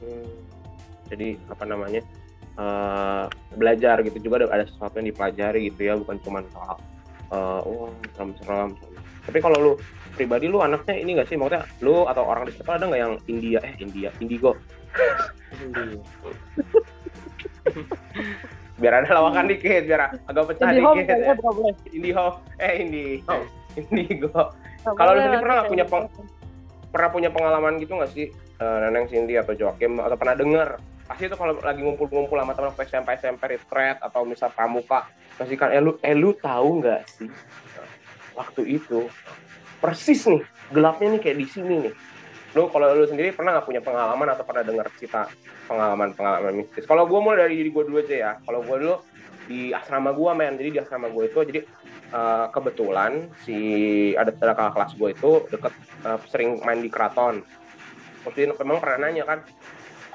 [0.01, 0.33] Hmm,
[1.09, 2.01] jadi apa namanya
[2.57, 4.17] uh, belajar gitu.
[4.19, 5.93] Juga ada, ada sesuatu yang dipelajari gitu ya.
[5.99, 6.75] Bukan cuma soal
[7.31, 8.75] uh, oh serem-serem.
[9.25, 9.73] Tapi kalau lu
[10.13, 11.35] pribadi lu anaknya ini gak sih?
[11.35, 14.55] Maksudnya lu atau orang di sekolah ada nggak yang India eh India Indigo?
[18.75, 21.71] Biar ada lawakan dikit biar agak pecah Indie home dikit kayaknya ya.
[21.95, 22.25] Indigo
[22.59, 23.35] eh Indigo
[23.79, 24.31] Indigo.
[24.83, 25.93] Nggak Kalau lu sendiri pernah punya gitu.
[25.95, 26.11] peng-
[26.91, 28.27] pernah punya pengalaman gitu nggak sih?
[28.55, 32.73] Eh, Neneng Cindy atau Joakim atau pernah denger pasti itu kalau lagi ngumpul-ngumpul sama teman
[32.81, 35.05] SMP SMP thread atau misal pramuka
[35.37, 37.29] pasti kan eh eh tahu nggak sih
[38.33, 39.05] waktu itu
[39.79, 40.41] persis nih
[40.73, 41.93] gelapnya nih kayak di sini nih.
[42.55, 45.27] Lu kalau lu sendiri pernah nggak punya pengalaman atau pernah dengar cerita
[45.67, 46.87] pengalaman pengalaman mistis?
[46.87, 48.31] Kalau gue mulai dari diri gue dulu aja ya.
[48.41, 48.95] Kalau gue dulu
[49.45, 50.55] di asrama gue men.
[50.55, 51.61] Jadi di asrama gue itu jadi
[52.15, 53.11] eh, kebetulan
[53.43, 53.57] si
[54.15, 55.73] ada ada kakak kelas gue itu deket
[56.07, 57.43] eh, sering main di keraton.
[58.23, 59.39] Terus dia memang pernah nanya kan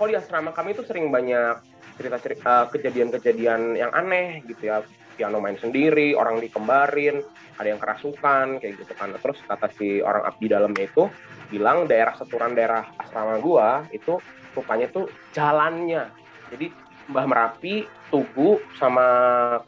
[0.00, 1.60] kalau di asrama kami itu sering banyak
[2.00, 4.80] cerita-cerita kejadian-kejadian yang aneh gitu ya.
[5.20, 7.20] Piano main sendiri orang dikembarin
[7.60, 9.12] ada yang kerasukan kayak gitu kan.
[9.20, 11.12] Terus kata si orang abdi dalamnya itu
[11.52, 14.16] bilang daerah seturan daerah asrama gua itu
[14.56, 16.08] rupanya tuh jalannya.
[16.48, 16.72] Jadi
[17.12, 19.04] Mbah Merapi Tugu sama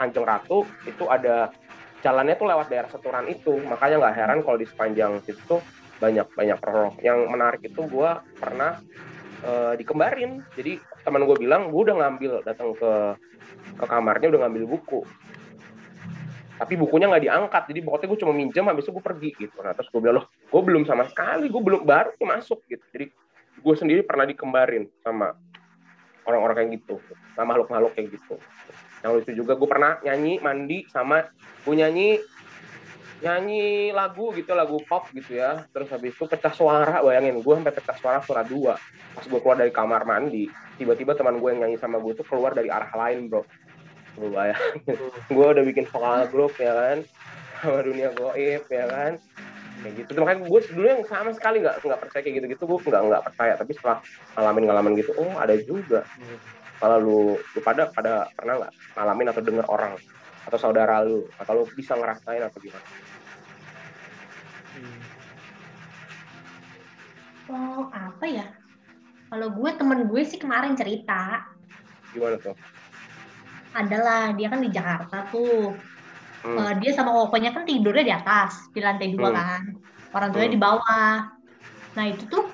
[0.00, 1.52] Kanjeng Ratu itu ada
[2.00, 3.60] jalannya tuh lewat daerah seturan itu.
[3.68, 5.60] Makanya nggak heran kalau di sepanjang situ tuh
[6.00, 6.96] banyak banyak roh.
[7.04, 8.80] Yang menarik itu gua pernah
[9.44, 10.42] uh, dikembarin.
[10.54, 12.92] Jadi teman gue bilang gue udah ngambil datang ke
[13.78, 15.00] ke kamarnya udah ngambil buku.
[16.58, 19.56] Tapi bukunya nggak diangkat jadi pokoknya gue cuma minjem habis itu gue pergi gitu.
[19.62, 22.84] Nah terus gue bilang loh gue belum sama sekali gue belum baru masuk gitu.
[22.94, 23.06] Jadi
[23.62, 25.34] gue sendiri pernah dikembarin sama
[26.22, 27.02] orang-orang kayak gitu
[27.34, 28.34] sama makhluk-makhluk kayak gitu.
[29.02, 31.26] Yang lucu juga gue pernah nyanyi mandi sama
[31.66, 32.22] gue nyanyi
[33.22, 35.64] nyanyi lagu gitu lagu pop gitu ya.
[35.70, 38.74] Terus habis itu pecah suara bayangin gue sampai pecah suara suara dua.
[39.14, 42.50] Pas gue keluar dari kamar mandi tiba-tiba teman gue yang nyanyi sama gue tuh keluar
[42.50, 43.46] dari arah lain bro.
[44.18, 44.98] Gue bayangin.
[45.30, 46.98] Gue udah bikin vokal grup ya kan?
[47.62, 49.12] Sama dunia goib ya kan?
[49.86, 50.10] Kayak gitu.
[50.18, 52.62] Makanya gue dulu yang sama sekali nggak nggak percaya kayak gitu-gitu.
[52.66, 53.54] Gue nggak nggak percaya.
[53.54, 53.98] Tapi setelah
[54.34, 56.02] ngalamin ngalamin gitu oh ada juga.
[56.82, 59.94] Kalau lu lu pada pada pernah nggak ngalamin atau denger orang?
[60.42, 61.30] Atau saudara lu?
[61.38, 62.82] Atau lu bisa ngerasain atau gimana
[67.52, 68.48] Oh, apa ya?
[69.28, 71.44] Kalau gue temen gue sih kemarin cerita.
[72.16, 72.56] Gimana tuh?
[73.76, 75.76] Adalah, dia kan di Jakarta tuh.
[76.42, 76.56] Hmm.
[76.58, 79.36] Uh, dia sama kokonya kan tidurnya di atas, di lantai dua hmm.
[79.36, 79.62] kan.
[80.16, 80.56] Orang tuanya hmm.
[80.56, 81.12] di bawah.
[81.92, 82.48] Nah itu tuh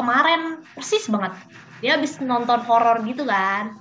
[0.00, 1.36] kemarin persis banget.
[1.84, 3.76] Dia habis nonton horor gitu kan.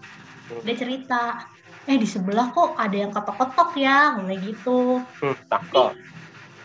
[0.51, 0.61] Hmm.
[0.67, 1.47] Dia cerita,
[1.87, 5.03] eh di sebelah kok ada yang ketok-ketok ya, kayak gitu.
[5.23, 5.95] Hmm, Tapi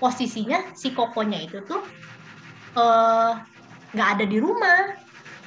[0.03, 1.81] posisinya si kokonya itu tuh
[2.77, 3.39] uh,
[3.95, 4.99] nggak ada di rumah.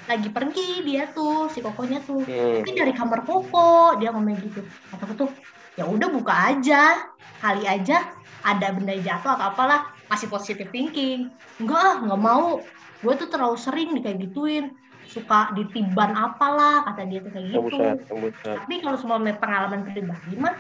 [0.07, 2.23] Lagi pergi dia tuh si kokonya tuh.
[2.23, 2.63] Hmm.
[2.63, 4.63] tapi dari kamar koko dia ngomong gitu.
[4.95, 5.29] Kata tuh
[5.75, 7.11] ya udah buka aja
[7.43, 8.01] kali aja
[8.41, 11.27] ada benda jatuh atau apalah masih positive thinking.
[11.59, 12.63] Enggak ah nggak mau.
[13.03, 14.71] Gue tuh terlalu sering di kayak gituin.
[15.07, 17.79] Suka ditiban apalah kata dia tuh kayak gitu.
[18.07, 18.55] tembusan.
[18.63, 20.55] tapi kalau semua pengalaman pribadi mah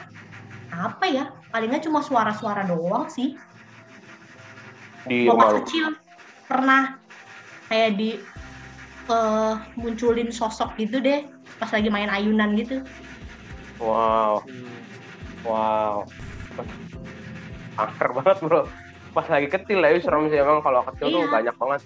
[0.71, 1.31] apa ya?
[1.51, 3.39] Palingnya cuma suara-suara doang sih.
[5.07, 5.95] Di rumah kecil
[6.47, 6.99] pernah
[7.67, 8.09] kayak di
[9.11, 11.27] uh, munculin sosok gitu deh
[11.57, 12.83] pas lagi main ayunan gitu.
[13.77, 14.41] Wow,
[15.45, 16.01] wow,
[17.77, 18.61] angker banget bro.
[19.13, 21.15] Pas lagi kecil ya serem sih emang kalau kecil iya.
[21.15, 21.81] tuh banyak banget.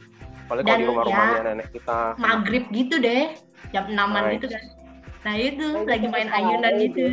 [0.51, 1.97] Kalau di rumah-rumahnya ya, nenek kita.
[2.19, 3.39] Maghrib gitu deh,
[3.71, 4.33] jam enaman nice.
[4.39, 4.63] gitu kan.
[5.21, 7.05] Nah itu lagi main ayunan gitu.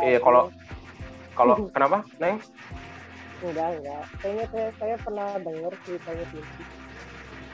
[0.00, 0.48] Iya kalau
[1.36, 2.40] kalau kenapa, Neng?
[3.42, 4.04] Enggak, enggak.
[4.22, 6.81] Kayaknya saya, saya pernah dengar ceritanya gitu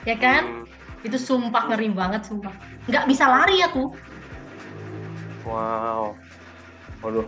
[0.05, 0.45] ya kan?
[0.45, 1.07] Hmm.
[1.07, 2.51] itu sumpah ngeri banget sumpah.
[2.91, 3.95] Nggak bisa lari aku.
[5.47, 6.19] Wow.
[7.07, 7.27] Waduh.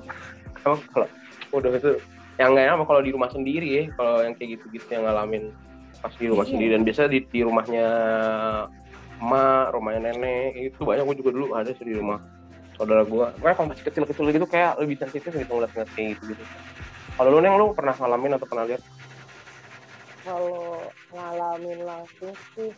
[0.67, 1.07] Kamu kalau
[1.55, 1.93] udah itu
[2.43, 5.55] yang nggak enak kalau di rumah sendiri ya kalau yang kayak gitu-gitu yang ngalamin
[6.03, 6.51] pas di rumah iya.
[6.51, 6.71] sendiri.
[6.75, 7.87] Dan biasa di, di rumahnya
[9.23, 12.19] emak rumahnya nenek itu banyak gue juga dulu ada sih di rumah
[12.75, 16.45] saudara gue gue kalau masih kecil-kecil gitu kayak lebih sensitif gitu ngeliat-ngeliat kayak gitu gitu
[17.21, 18.81] kalau lu neng lu pernah ngalamin atau pernah lihat?
[20.25, 20.81] Kalau
[21.15, 22.71] ngalamin langsung sih.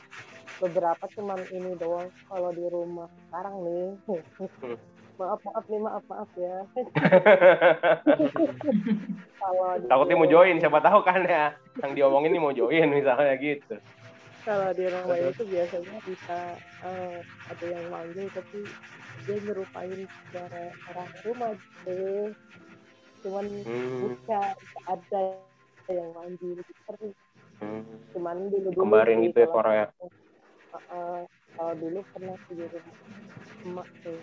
[0.61, 3.09] Beberapa cuman ini doang kalau di rumah.
[3.29, 3.89] Sekarang nih.
[5.21, 6.57] Maaf maaf nih maaf maaf ya.
[9.39, 11.53] Kalau takutnya mau join siapa tahu kan ya.
[11.85, 13.77] Yang diomongin ini mau join misalnya gitu.
[14.43, 16.39] Kalau di rumah itu biasanya bisa
[16.83, 18.65] uh, ada yang manggil tapi
[19.23, 20.01] dia nyerupain
[20.33, 21.53] suara orang rumah
[21.87, 22.35] deh
[23.23, 24.19] cuman hmm.
[24.19, 24.41] bisa
[24.91, 25.23] ada
[25.87, 27.15] yang manggil seperti
[27.63, 27.83] Hmm.
[28.11, 29.87] Cuman dulu dulu kembarin gitu ya Korea.
[30.03, 31.21] Uh, uh,
[31.55, 32.97] kalau dulu pernah sih di rumah
[33.63, 34.19] emak tuh.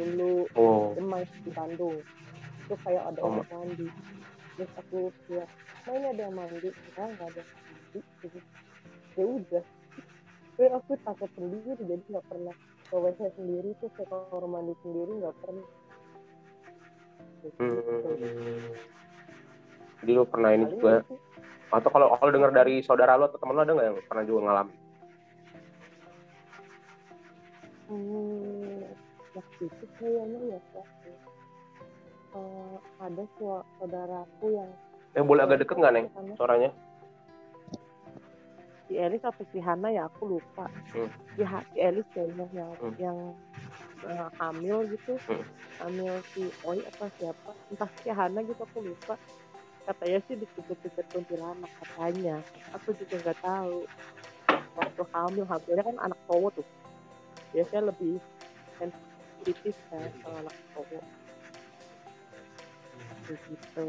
[0.00, 0.96] Dulu oh.
[0.96, 2.00] emak di Bandung.
[2.64, 3.44] Itu kayak ada oh.
[3.44, 3.88] orang mandi.
[4.56, 5.50] Terus aku lihat,
[5.84, 6.68] nah ini ada yang mandi.
[6.72, 8.00] Enggak, enggak ada mandi.
[8.24, 8.38] Gitu.
[9.20, 9.64] Ya udah.
[10.54, 12.54] Tapi aku takut sendiri jadi nggak pernah
[12.88, 15.66] ke WC sendiri tuh ke kamar mandi sendiri nggak pernah.
[17.44, 17.58] Gitu.
[17.60, 18.72] Hmm.
[20.00, 21.04] Jadi lo pernah ini juga
[21.74, 24.40] atau kalau kalau dengar dari saudara lo atau teman lo ada nggak yang pernah juga
[24.46, 24.76] ngalamin?
[27.90, 28.80] Hmm,
[29.34, 30.86] waktu itu kayaknya ya kak.
[32.34, 34.70] Uh, ada saudaraku yang
[35.14, 36.70] eh boleh agak deket nggak neng suaranya?
[38.90, 40.66] Si Elis atau si Hana ya aku lupa.
[40.94, 41.10] Hmm.
[41.34, 42.94] si, si Elis kayaknya yang hmm.
[42.98, 43.18] yang
[44.06, 45.14] uh, hamil gitu.
[45.26, 45.42] Hmm.
[45.82, 47.50] hamil si Oi apa siapa?
[47.70, 49.14] Entah si Hana gitu aku lupa
[49.84, 52.40] katanya sih dikejar-kejar kuntilanak katanya.
[52.76, 53.78] Aku juga nggak tahu.
[54.74, 56.66] Waktu hamil hamilnya kan anak cowok tuh.
[57.54, 58.18] Biasanya lebih
[58.80, 61.04] sensitif kan kalau anak cowok.
[63.28, 63.88] Begitu.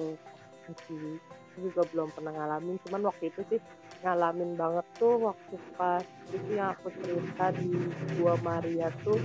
[0.85, 1.19] Sih
[1.59, 2.75] juga belum pernah ngalamin.
[2.85, 3.59] Cuman waktu itu sih
[4.03, 7.71] ngalamin banget tuh waktu pas itu yang aku cerita di
[8.19, 9.17] Gua Maria tuh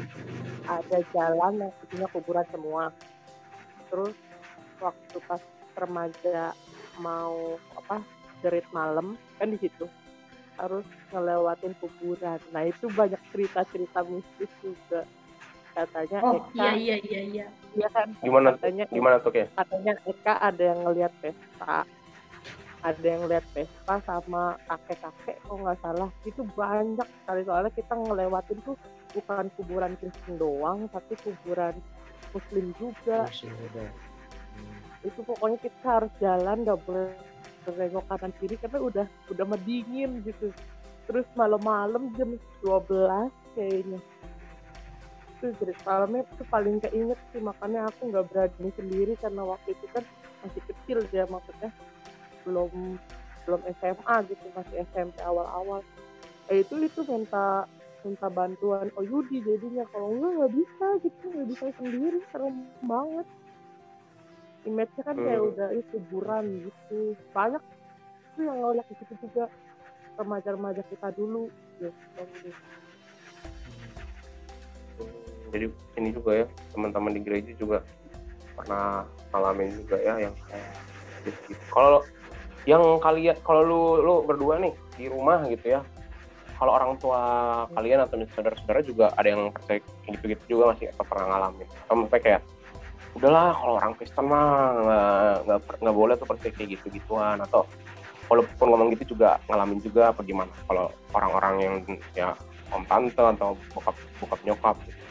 [0.64, 2.95] ada jalan yang isinya kuburan semua.
[3.91, 4.14] Terus
[4.79, 5.43] waktu pas
[5.81, 6.53] remaja
[7.01, 8.05] mau apa
[8.45, 9.89] jerit malam kan di situ.
[10.61, 12.37] Harus ngelewatin kuburan.
[12.53, 15.09] Nah itu banyak cerita-cerita mistis juga.
[15.72, 17.47] Katanya Oh Eka iya iya iya iya.
[17.72, 18.12] dia kan?
[18.20, 19.49] Gimana katanya gimana tuh kayak?
[19.55, 21.87] katanya Eka ada yang ngelihat pesta.
[22.81, 26.09] Ada yang lihat Vespa sama kakek-kakek kok nggak salah.
[26.24, 27.41] Itu banyak sekali.
[27.45, 28.76] Soalnya kita ngelewatin tuh
[29.12, 31.76] bukan kuburan Kristen doang tapi kuburan
[32.33, 33.28] Muslim juga.
[35.01, 37.12] Itu pokoknya kita harus jalan nggak boleh
[37.64, 40.53] berengok kanan kiri karena udah udah medingin gitu.
[41.09, 44.01] Terus malam-malam jam 12 kayaknya.
[45.38, 49.86] Itu jadi malamnya itu paling keinget sih makanya aku nggak berani sendiri karena waktu itu
[49.92, 50.05] kan
[50.44, 51.72] masih kecil dia maksudnya
[52.44, 52.96] belum
[53.48, 55.80] belum SMA gitu masih SMP awal-awal.
[56.53, 57.64] Eh itu itu minta
[58.05, 63.26] minta bantuan oh Yudi jadinya kalau enggak nggak bisa gitu nggak bisa sendiri serem banget
[64.68, 65.50] image-nya kan kayak Hmm.
[65.54, 66.98] udah itu kuburan gitu
[67.32, 67.62] banyak
[68.36, 69.44] tuh yang ngeliat di situ juga
[70.20, 71.48] remaja-remaja kita dulu
[71.80, 71.92] gitu.
[75.50, 75.66] Jadi
[75.98, 77.82] ini juga ya teman-teman di gereja juga
[78.54, 80.68] pernah ngalamin juga ya yang kayak
[81.26, 81.56] gitu.
[81.72, 82.04] Kalau
[82.68, 85.80] yang kalian kalau lu lu berdua nih di rumah gitu ya.
[86.61, 87.20] Kalau orang tua
[87.72, 91.68] kalian atau saudara-saudara juga ada yang percaya kayak gitu-gitu juga masih atau pernah ngalamin.
[91.88, 92.40] Atau maksudnya kayak
[93.18, 94.46] udahlah kalau orang Kristen mah
[95.82, 97.66] nggak boleh tuh percaya kayak gitu-gituan atau
[98.30, 101.74] walaupun ngomong gitu juga ngalamin juga apa gimana kalau orang-orang yang
[102.14, 102.28] ya
[102.70, 105.02] om tante atau bokap bokap nyokap gitu.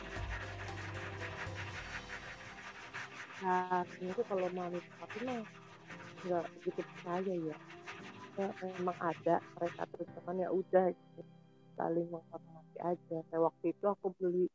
[3.44, 5.44] Nah, itu kalau mami papi mah
[6.24, 7.58] nggak begitu percaya ya.
[8.40, 11.22] Ya, memang ada mereka terus cuman ya udah gitu.
[11.76, 13.18] saling menghormati aja.
[13.28, 14.48] Kayak waktu itu aku beli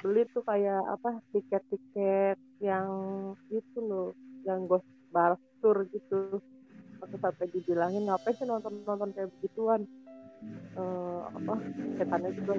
[0.00, 2.88] beli tuh kayak apa tiket-tiket yang
[3.52, 4.16] itu loh,
[4.48, 6.40] yang Ghostbuster gitu.
[7.00, 9.84] Aku sampai dibilangin ngapain sih nonton-nonton kayak begituan.
[10.72, 11.54] Eh, apa
[12.00, 12.52] setannya juga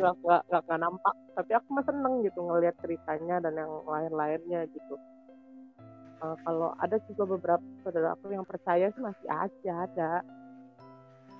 [0.00, 4.96] nggak nggak nggak nampak tapi aku mah seneng gitu ngelihat ceritanya dan yang lain-lainnya gitu
[6.22, 10.12] Eh, kalau ada juga beberapa saudara aku yang percaya sih masih aja ada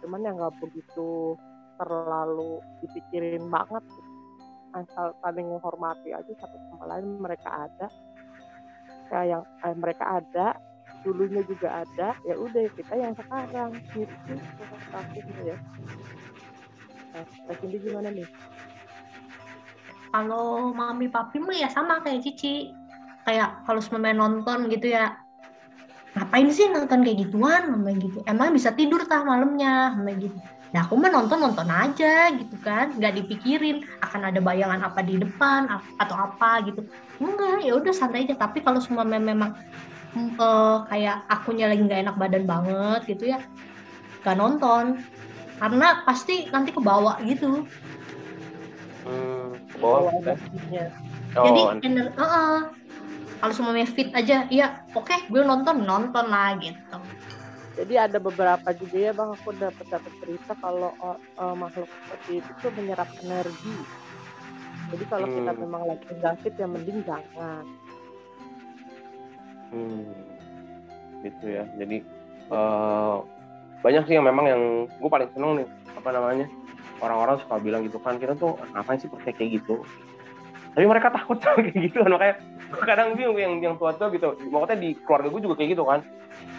[0.02, 1.38] cuman yang nggak begitu
[1.78, 3.84] terlalu dipikirin banget.
[4.72, 7.86] Asal saling menghormati aja satu sama lain mereka ada
[9.12, 10.46] kayak yang eh, mereka ada
[11.02, 14.34] dulunya juga ada ya udah kita yang sekarang gitu
[14.88, 15.56] takutnya ya
[17.12, 18.28] nah, Cindy gimana nih
[20.12, 22.76] Kalau mami papi mah ya sama kayak Cici.
[23.24, 25.16] Kayak kalau semua nonton gitu ya.
[26.12, 27.72] Ngapain sih nonton kayak gituan?
[27.96, 28.20] Gitu.
[28.28, 29.96] Emang bisa tidur tah malamnya?
[30.20, 30.36] Gitu.
[30.72, 32.96] Nah aku mah nonton-nonton aja gitu kan.
[32.96, 35.68] Nggak dipikirin akan ada bayangan apa di depan
[36.00, 36.80] atau apa gitu.
[37.20, 38.34] Enggak, ya udah santai aja.
[38.40, 39.52] Tapi kalau semua mem- memang
[40.16, 43.40] eh, kayak akunya lagi nggak enak badan banget gitu ya.
[44.24, 45.04] Gak nonton.
[45.60, 47.68] Karena pasti nanti kebawa gitu.
[49.06, 50.34] Hmm, ke bawah Kalau maksudnya?
[50.34, 50.84] energinya.
[51.32, 52.56] Oh, Jadi ener Heeh.
[53.42, 56.98] kalau semuanya fit aja, iya oke gue nonton nonton lah gitu.
[57.72, 62.44] Jadi ada beberapa juga ya bang aku dapat dapat cerita kalau uh, uh, makhluk seperti
[62.44, 63.76] itu tuh menyerap energi.
[64.92, 65.60] Jadi kalau kita Hmm.
[65.64, 67.64] memang lagi nggak fit ya mending jangan.
[69.72, 70.04] hmm,
[71.24, 71.64] gitu ya.
[71.80, 72.04] Jadi
[72.52, 73.16] eh,
[73.80, 76.46] banyak sih yang memang yang gue paling seneng nih apa namanya
[77.00, 79.80] orang-orang suka bilang gitu kan kita tuh ngapain sih percaya kayak gitu.
[80.72, 82.36] Tapi mereka takut sama kayak gitu kan makanya
[82.88, 84.32] kadang bingung yang yang tua-tua gitu.
[84.48, 86.00] Maksudnya di keluarga gue juga kayak gitu kan.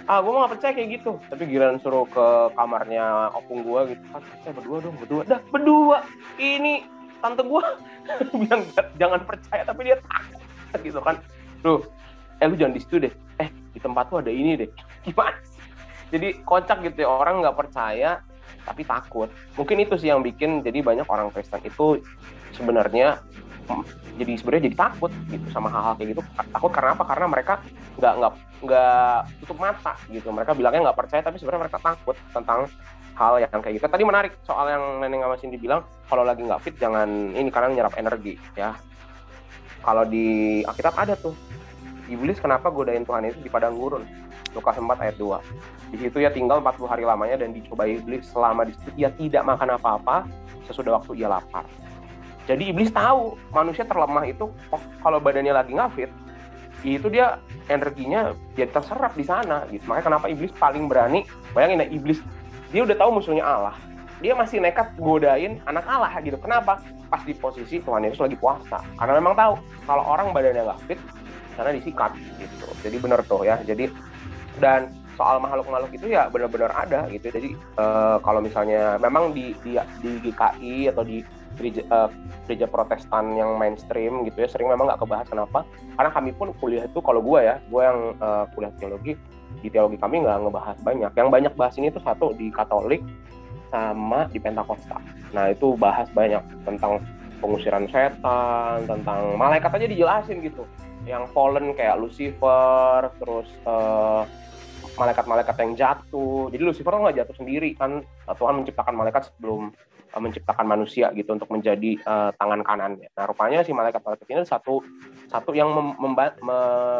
[0.06, 1.12] Ah gue mau gak percaya kayak gitu.
[1.34, 4.22] Tapi giliran suruh ke kamarnya opung gue gitu kan.
[4.46, 5.22] Eh berdua dong berdua.
[5.26, 5.98] Dah berdua.
[6.38, 6.86] Ini
[7.26, 7.64] tante gue
[8.46, 8.62] bilang
[9.02, 11.18] jangan percaya tapi dia takut gitu kan.
[11.66, 11.82] Duh
[12.44, 14.70] eh lu jangan di situ deh eh di tempat tuh ada ini deh
[15.08, 15.40] gimana
[16.12, 18.20] jadi kocak gitu ya orang nggak percaya
[18.68, 22.04] tapi takut mungkin itu sih yang bikin jadi banyak orang Kristen itu
[22.52, 23.24] sebenarnya
[24.14, 26.22] jadi sebenarnya jadi takut gitu sama hal-hal kayak gitu.
[26.54, 27.04] Takut karena apa?
[27.08, 27.54] Karena mereka
[27.98, 28.34] nggak nggak
[28.64, 30.28] nggak tutup mata gitu.
[30.30, 32.70] Mereka bilangnya nggak percaya tapi sebenarnya mereka takut tentang
[33.14, 33.86] hal yang kayak gitu.
[33.90, 37.74] Tadi menarik soal yang Neneng sama Cindy bilang kalau lagi nggak fit jangan ini karena
[37.74, 38.78] nyerap energi ya.
[39.84, 41.34] Kalau di Alkitab ada tuh.
[42.04, 44.04] Iblis kenapa godain Tuhan itu di padang gurun?
[44.52, 48.26] Lukas 4 ayat 2 di situ ia tinggal 40 hari lamanya dan dicoba iblis.
[48.30, 50.28] Selama di situ ia tidak makan apa-apa
[50.68, 51.64] sesudah waktu ia lapar
[52.44, 56.12] jadi iblis tahu manusia terlemah itu oh, kalau badannya lagi nggak fit
[56.84, 57.40] itu dia
[57.72, 59.88] energinya jadi terserap di sana gitu.
[59.88, 61.24] Makanya kenapa iblis paling berani?
[61.56, 62.20] Bayangin ya iblis
[62.76, 63.76] dia udah tahu musuhnya Allah.
[64.20, 66.36] Dia masih nekat godain anak Allah gitu.
[66.40, 66.84] Kenapa?
[67.08, 68.84] Pas di posisi Tuhan Yesus lagi puasa.
[69.00, 69.54] Karena memang tahu
[69.88, 71.00] kalau orang badannya nggak fit
[71.56, 72.68] karena disikat gitu.
[72.84, 73.64] Jadi bener tuh ya.
[73.64, 73.88] Jadi
[74.60, 77.32] dan soal makhluk-makhluk itu ya benar-benar ada gitu.
[77.32, 81.24] Jadi uh, kalau misalnya memang di di, di GKI atau di
[81.58, 82.10] gereja, uh,
[82.46, 85.28] gereja Protestan yang mainstream gitu ya sering memang nggak kebahas.
[85.30, 85.66] Kenapa?
[85.96, 89.14] Karena kami pun kuliah itu kalau gue ya gue yang uh, kuliah teologi
[89.62, 91.12] di teologi kami nggak ngebahas banyak.
[91.14, 93.02] Yang banyak bahas ini tuh satu di Katolik
[93.74, 94.98] sama di Pentakosta.
[95.34, 97.02] Nah itu bahas banyak tentang
[97.42, 100.64] pengusiran setan tentang malaikat aja dijelasin gitu.
[101.04, 104.24] Yang fallen kayak Lucifer terus uh,
[104.94, 106.48] malaikat-malaikat yang jatuh.
[106.54, 109.74] Jadi Lucifer nggak jatuh sendiri kan Tuhan menciptakan malaikat sebelum
[110.18, 113.10] menciptakan manusia gitu untuk menjadi uh, tangan kanannya.
[113.18, 114.86] Nah rupanya si malaikat-malaikat ini satu
[115.30, 116.60] satu yang mem, me,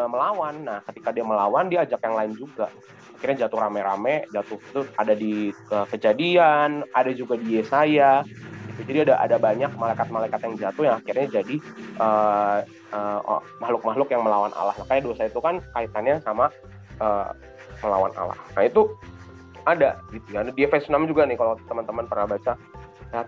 [0.10, 0.66] melawan.
[0.66, 2.74] Nah ketika dia melawan dia ajak yang lain juga.
[3.18, 8.26] Akhirnya jatuh rame-rame, jatuh itu ada di ke, kejadian, ada juga di Yesaya.
[8.74, 8.90] Gitu.
[8.90, 11.56] Jadi ada ada banyak malaikat-malaikat yang jatuh yang akhirnya jadi
[12.02, 12.60] uh,
[12.92, 14.74] uh, makhluk-makhluk yang melawan Allah.
[14.82, 16.50] Makanya dosa itu kan kaitannya sama
[16.98, 17.30] uh,
[17.86, 18.38] melawan Allah.
[18.58, 18.90] Nah itu
[19.64, 20.44] ada gitu ya.
[20.44, 22.54] Di Efesus 6 juga nih kalau teman-teman pernah baca.
[23.14, 23.24] Nah,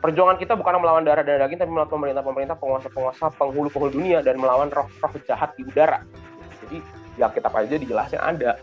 [0.00, 4.72] perjuangan kita bukan melawan darah dan daging tapi melawan pemerintah-pemerintah, penguasa-penguasa, penghulu-penghulu dunia dan melawan
[4.72, 6.00] roh-roh jahat di udara.
[6.64, 6.80] Jadi
[7.20, 8.56] ya kita aja dijelasin ada.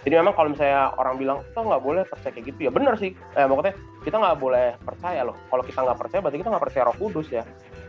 [0.00, 3.12] Jadi memang kalau misalnya orang bilang kita nggak boleh percaya kayak gitu ya benar sih.
[3.36, 5.36] Eh, maksudnya kita nggak boleh percaya loh.
[5.48, 7.42] Kalau kita nggak percaya berarti kita nggak percaya Roh Kudus ya.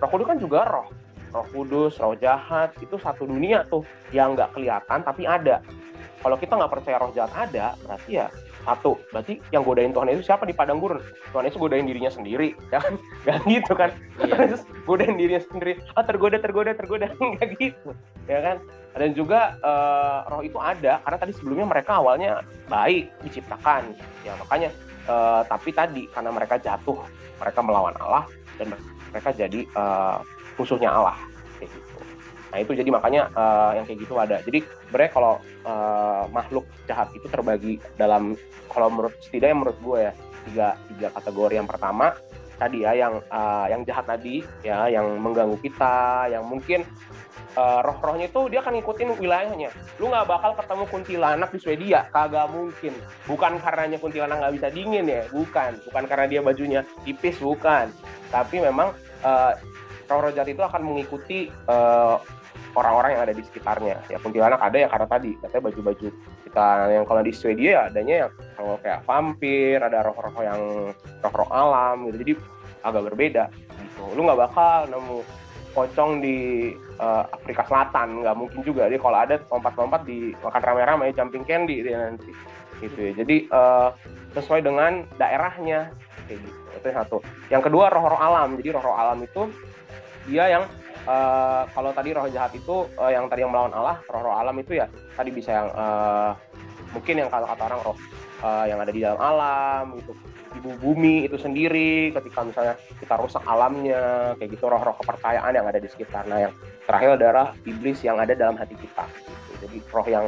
[0.04, 0.88] Roh Kudus kan juga roh.
[1.32, 5.64] Roh Kudus, Roh jahat itu satu dunia tuh yang nggak kelihatan tapi ada
[6.22, 8.28] kalau kita nggak percaya roh jahat ada berarti ya
[8.64, 11.02] satu berarti yang godain Tuhan Yesus siapa di padang gurun?
[11.34, 12.94] Tuhan Yesus godain dirinya sendiri ya kan?
[13.26, 13.90] Gak gitu kan?
[14.22, 14.34] Iya.
[14.34, 15.74] Tuhan Yesus godain dirinya sendiri.
[15.98, 17.08] Ah tergoda tergoda tergoda.
[17.20, 17.90] Nggak gitu
[18.30, 18.58] ya kan?
[18.92, 23.96] Dan juga uh, roh itu ada karena tadi sebelumnya mereka awalnya baik diciptakan.
[24.28, 24.70] Ya makanya
[25.08, 27.00] uh, tapi tadi karena mereka jatuh
[27.40, 28.28] mereka melawan Allah
[28.60, 28.76] dan
[29.10, 30.22] mereka jadi uh,
[30.60, 31.18] musuhnya Allah
[32.52, 34.44] Nah itu jadi makanya uh, yang kayak gitu ada.
[34.44, 35.34] Jadi sebenarnya kalau
[35.64, 38.36] uh, makhluk jahat itu terbagi dalam
[38.68, 40.14] kalau menurut setidaknya menurut gue ya
[40.52, 41.54] tiga tiga kategori.
[41.64, 42.06] Yang pertama
[42.62, 46.86] tadi ya yang uh, yang jahat tadi ya yang mengganggu kita, yang mungkin
[47.58, 49.70] uh, roh-rohnya itu dia akan ngikutin wilayahnya.
[49.98, 52.94] Lu nggak bakal ketemu kuntilanak di Swedia, kagak mungkin.
[53.26, 55.80] Bukan karenanya kuntilanak nggak bisa dingin ya, bukan.
[55.90, 57.90] Bukan karena dia bajunya tipis, bukan.
[58.30, 58.94] Tapi memang
[59.26, 59.58] uh,
[60.06, 62.22] roh-roh jahat itu akan mengikuti uh,
[62.76, 63.98] orang-orang yang ada di sekitarnya.
[64.08, 66.08] Ya kuntilanak ada ya karena tadi katanya baju-baju
[66.48, 70.62] kita yang kalau di Swedia ya adanya yang kalau kayak vampir, ada roh-roh yang
[71.24, 72.18] roh-roh alam gitu.
[72.22, 72.34] Jadi
[72.82, 73.44] agak berbeda
[73.80, 74.04] gitu.
[74.18, 75.20] Lu nggak bakal nemu
[75.72, 78.92] pocong di uh, Afrika Selatan, nggak mungkin juga.
[78.92, 82.32] Jadi kalau ada lompat-lompat di makan rame-rame jumping candy dia nanti
[82.84, 83.12] gitu ya.
[83.24, 83.96] Jadi uh,
[84.36, 85.92] sesuai dengan daerahnya
[86.28, 86.48] gitu.
[86.76, 87.18] Itu yang satu.
[87.48, 88.60] Yang kedua roh-roh alam.
[88.60, 89.48] Jadi roh-roh alam itu
[90.28, 90.64] dia yang
[91.08, 94.78] uh, kalau tadi roh jahat itu uh, yang tadi yang melawan Allah, roh-roh alam itu
[94.78, 94.86] ya
[95.16, 96.32] tadi bisa yang uh,
[96.92, 97.98] mungkin yang kalau kata orang roh
[98.44, 100.14] uh, yang ada di dalam alam gitu.
[100.52, 105.80] Ibu bumi itu sendiri ketika misalnya kita rusak alamnya kayak gitu roh-roh kepercayaan yang ada
[105.80, 106.28] di sekitar.
[106.28, 109.32] Nah yang terakhir adalah iblis yang ada dalam hati kita gitu.
[109.64, 110.26] jadi roh yang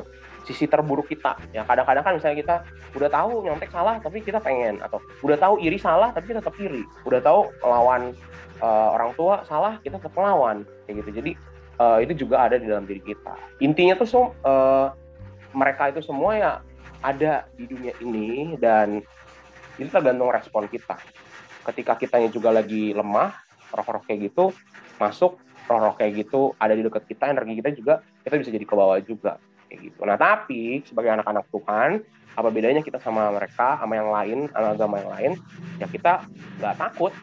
[0.48, 1.36] sisi terburuk kita.
[1.52, 2.56] Ya kadang-kadang kan misalnya kita
[2.96, 6.56] udah tahu nyontek salah tapi kita pengen atau udah tahu iri salah tapi kita tetap
[6.60, 6.84] iri.
[7.04, 8.16] Udah tahu lawan
[8.64, 11.20] uh, orang tua salah kita tetap melawan kayak gitu.
[11.20, 11.32] Jadi
[11.84, 13.36] uh, itu juga ada di dalam diri kita.
[13.60, 14.96] Intinya tuh so, uh,
[15.52, 16.52] mereka itu semua ya
[17.04, 19.04] ada di dunia ini dan
[19.76, 20.96] itu tergantung respon kita.
[21.68, 23.36] Ketika kitanya juga lagi lemah
[23.76, 24.56] roh-roh kayak gitu
[25.02, 28.76] masuk roh-roh kayak gitu ada di dekat kita energi kita juga kita bisa jadi ke
[28.76, 30.00] bawah juga kayak gitu.
[30.06, 31.90] Nah tapi sebagai anak-anak Tuhan
[32.34, 35.32] apa bedanya kita sama mereka sama yang lain agama yang lain?
[35.78, 36.26] Ya kita
[36.62, 37.14] nggak takut.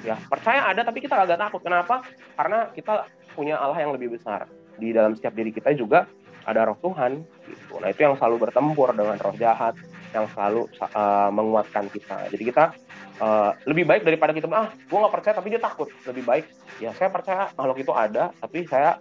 [0.00, 1.60] Ya percaya ada tapi kita agak takut.
[1.60, 2.06] Kenapa?
[2.38, 4.46] Karena kita punya Allah yang lebih besar.
[4.80, 6.08] Di dalam setiap diri kita juga
[6.48, 7.78] ada roh Tuhan gitu.
[7.82, 9.76] Nah itu yang selalu bertempur dengan roh jahat
[10.10, 12.32] yang selalu uh, menguatkan kita.
[12.32, 12.74] Jadi kita
[13.20, 15.92] uh, lebih baik daripada kita ah gue nggak percaya tapi dia takut.
[16.08, 16.44] Lebih baik
[16.80, 18.96] ya saya percaya makhluk itu ada tapi saya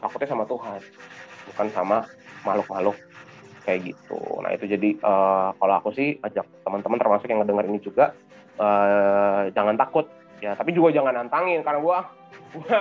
[0.00, 0.80] takutnya sama Tuhan
[1.52, 1.96] bukan sama
[2.46, 2.96] makhluk-makhluk
[3.68, 4.16] kayak gitu.
[4.40, 8.16] Nah itu jadi uh, kalau aku sih ajak teman-teman termasuk yang ngedenger ini juga
[8.56, 10.08] uh, jangan takut.
[10.40, 12.08] Ya tapi juga jangan nantangin karena gua
[12.56, 12.80] gua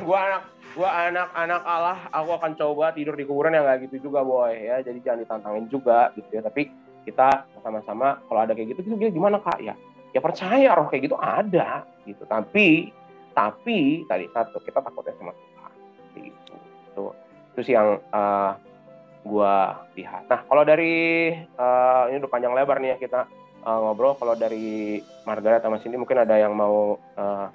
[0.00, 4.08] gua anak gua anak anak Allah aku akan coba tidur di kuburan yang nggak gitu
[4.08, 4.56] juga boy.
[4.56, 6.40] Ya jadi jangan ditantangin juga gitu ya.
[6.40, 6.72] Tapi
[7.04, 9.60] kita sama-sama kalau ada kayak gitu gitu gimana kak?
[9.60, 9.76] Ya
[10.16, 12.24] ya percaya roh kayak gitu ada gitu.
[12.24, 12.88] Tapi
[13.36, 15.72] tapi tadi satu kita takutnya sama Tuhan
[16.22, 17.04] itu itu
[17.52, 18.54] itu sih yang uh,
[19.24, 20.28] gua lihat.
[20.28, 23.20] Nah kalau dari uh, ini udah panjang lebar nih ya kita
[23.64, 24.14] uh, ngobrol.
[24.20, 27.48] Kalau dari Margaret sama Cindy mungkin ada yang mau uh,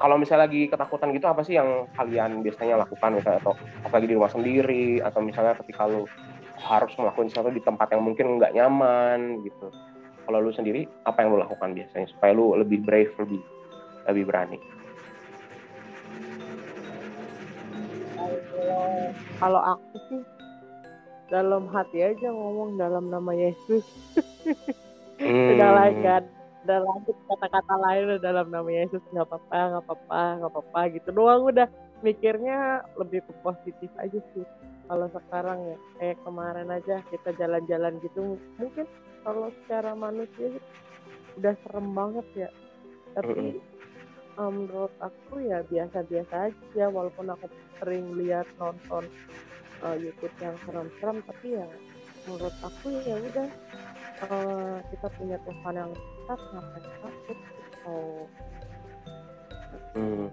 [0.00, 3.20] kalau misalnya lagi ketakutan gitu apa sih yang kalian biasanya lakukan?
[3.20, 6.08] Misalnya atau pas lagi di rumah sendiri atau misalnya ketika lu
[6.58, 9.70] harus melakukan sesuatu di tempat yang mungkin nggak nyaman gitu.
[10.26, 13.42] Kalau lu sendiri apa yang lu lakukan biasanya supaya lu lebih brave lebih
[14.10, 14.58] lebih berani
[19.40, 20.22] kalau aku sih
[21.32, 23.84] dalam hati aja ngomong dalam nama Yesus.
[25.22, 25.50] Hmm.
[25.56, 26.18] udah lah nggak
[26.62, 31.42] ada lagi kata-kata lain dalam nama Yesus nggak apa-apa nggak apa-apa nggak apa-apa gitu doang
[31.48, 31.68] udah.
[32.02, 34.46] Mikirnya lebih ke positif aja sih.
[34.90, 38.86] Kalau sekarang ya kayak kemarin aja kita jalan-jalan gitu mungkin
[39.22, 40.58] kalau secara manusia
[41.38, 42.50] udah serem banget ya.
[43.14, 43.62] Tapi
[44.38, 47.46] um, menurut aku ya biasa-biasa aja walaupun aku
[47.80, 49.04] sering lihat nonton
[49.82, 51.66] uh, YouTube yang serem-serem tapi ya
[52.28, 53.48] menurut aku ya udah
[54.30, 57.98] uh, kita punya Tuhan yang tetap ngapain takut gitu.
[59.92, 60.28] Hmm.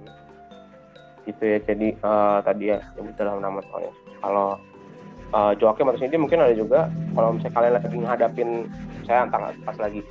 [1.26, 1.58] Gitu ya.
[1.66, 3.94] Jadi uh, tadi ya yang dalam nama Tuhan.
[4.20, 4.50] Kalau
[5.34, 6.88] uh, Joakim atau Cindy mungkin ada juga
[7.18, 8.50] kalau misalnya kalian lagi ngadapin
[9.10, 10.02] saya entah pas lagi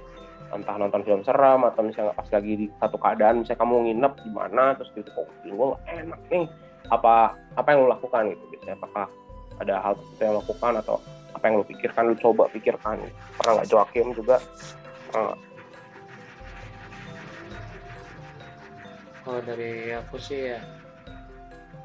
[0.48, 4.30] entah nonton film seram atau misalnya pas lagi di satu keadaan misalnya kamu nginep di
[4.32, 6.48] mana terus gitu kok gue enak nih
[6.88, 9.06] apa apa yang lo lakukan gitu biasanya apakah
[9.60, 10.96] ada hal tertentu yang lo lakukan atau
[11.36, 12.96] apa yang lo pikirkan lo coba pikirkan
[13.36, 14.36] pernah nggak Joakim juga
[15.12, 15.38] nggak?
[19.28, 20.60] Kalau dari aku sih ya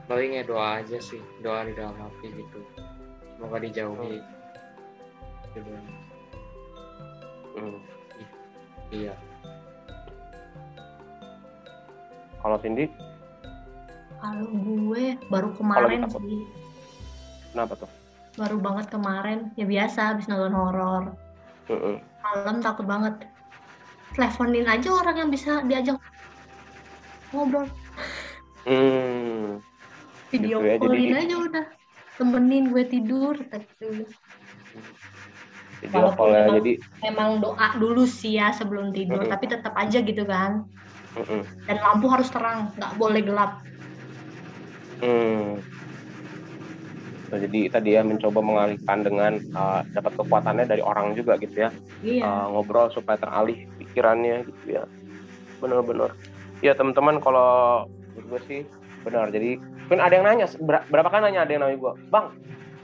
[0.08, 2.60] paling ya doa aja sih, doa di dalam hati gitu.
[3.36, 4.24] Semoga dijauhi.
[5.52, 5.72] Gitu.
[7.60, 7.78] Hmm.
[8.94, 9.14] Iya.
[12.38, 12.86] kalau Cindy
[14.22, 16.46] Kalau gue baru kemarin sih,
[17.52, 17.92] kenapa tuh
[18.34, 19.52] baru banget kemarin.
[19.54, 21.14] Ya biasa habis nonton horor.
[21.70, 22.00] Mm-mm.
[22.24, 23.28] Malam takut banget.
[24.16, 25.98] Teleponin aja orang yang bisa diajak
[27.30, 27.68] ngobrol.
[28.64, 29.60] Hmm.
[30.32, 31.66] Video Gitu ya, jadi- callin aja udah.
[32.16, 33.36] Temenin gue tidur.
[33.38, 34.06] gitu.
[35.90, 39.32] Walaupun kalau ya memang- jadi Memang doa dulu sih ya sebelum tidur, Mm-mm.
[39.32, 40.64] tapi tetap aja gitu kan.
[41.14, 41.42] mm-mm.
[41.66, 43.60] Dan lampu harus terang, nggak boleh gelap.
[45.00, 45.60] Hmm.
[47.28, 51.74] Nah, jadi tadi ya mencoba mengalihkan dengan uh, dapat kekuatannya dari orang juga gitu ya
[52.00, 52.22] Iya.
[52.22, 54.86] Uh, ngobrol supaya teralih pikirannya gitu ya
[55.58, 56.14] benar-benar
[56.62, 58.62] ya teman-teman kalau gue sih
[59.02, 62.26] benar jadi mungkin ada yang nanya ber- berapa kali nanya ada yang nanya gue bang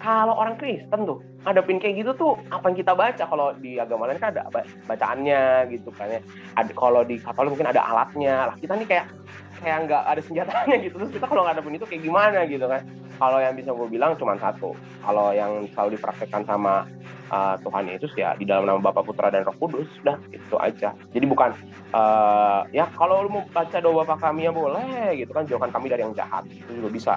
[0.02, 3.24] kalau orang Kristen tuh ngadepin kayak gitu tuh apa yang kita baca?
[3.26, 6.22] Kalau di agama lain kan ada ba- bacaannya gitu kan ya.
[6.54, 8.54] Ada kalau di Katolik mungkin ada alatnya.
[8.54, 9.06] Lah kita nih kayak
[9.66, 10.96] kayak nggak ada senjatanya gitu.
[11.02, 12.86] Terus kita kalau ngadepin itu kayak gimana gitu kan?
[13.18, 14.78] Kalau yang bisa gue bilang cuma satu.
[15.02, 16.88] Kalau yang selalu dipraktekkan sama
[17.34, 20.96] uh, Tuhan Yesus ya di dalam nama Bapa Putra dan Roh Kudus udah itu aja.
[21.12, 21.52] Jadi bukan
[21.92, 25.44] uh, ya kalau lu mau baca doa Bapa kami ya boleh gitu kan?
[25.44, 26.48] Jauhkan kami dari yang jahat.
[26.48, 27.14] Itu juga bisa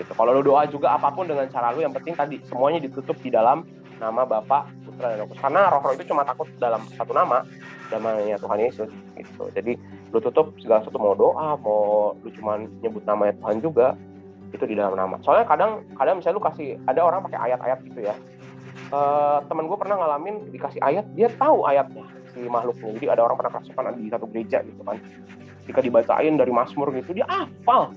[0.00, 0.12] gitu.
[0.16, 3.28] Kalau lu doa juga apa pun dengan cara lu yang penting tadi semuanya ditutup di
[3.28, 3.68] dalam
[4.00, 7.44] nama Bapa Putra dan Roh karena Roh Roh itu cuma takut dalam satu nama
[7.92, 8.90] namanya Tuhan Yesus
[9.20, 9.44] gitu.
[9.52, 9.76] Jadi
[10.10, 13.86] lu tutup segala sesuatu mau doa mau lu cuma nyebut namanya Tuhan juga
[14.50, 15.20] itu di dalam nama.
[15.20, 18.16] Soalnya kadang kadang misalnya lu kasih ada orang pakai ayat-ayat gitu ya.
[18.90, 22.90] Eh, teman gue pernah ngalamin dikasih ayat dia tahu ayatnya si makhluknya.
[22.98, 24.98] Jadi ada orang pernah kerasukan di satu gereja gitu kan.
[25.68, 27.94] Jika dibacain dari Mazmur gitu dia hafal.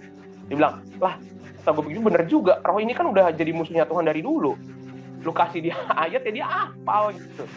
[0.51, 1.15] Dia bilang lah
[1.63, 4.51] setelah gue pikir bener juga roh ini kan udah jadi musuhnya Tuhan dari dulu.
[5.23, 7.47] Lu kasih dia ayat ya dia hafal gitu.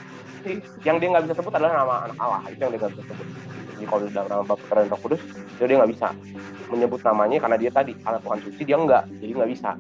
[0.47, 2.41] Jadi, yang dia nggak bisa sebut adalah nama anak Allah.
[2.47, 3.27] Itu yang dia nggak bisa sebut.
[3.77, 6.07] Jadi kalau dalam nama Bapa dan Roh Kudus itu dia nggak bisa
[6.71, 9.05] menyebut namanya karena dia tadi karena Tuhan suci dia nggak.
[9.19, 9.71] Jadi nggak bisa.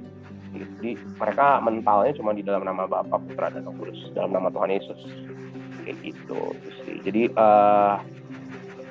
[0.56, 0.90] Jadi
[1.22, 5.00] mereka mentalnya cuma di dalam nama Bapa Putra dan Roh Kudus dalam nama Tuhan Yesus.
[5.86, 7.94] Kayak gitu Itu sih jadi eh,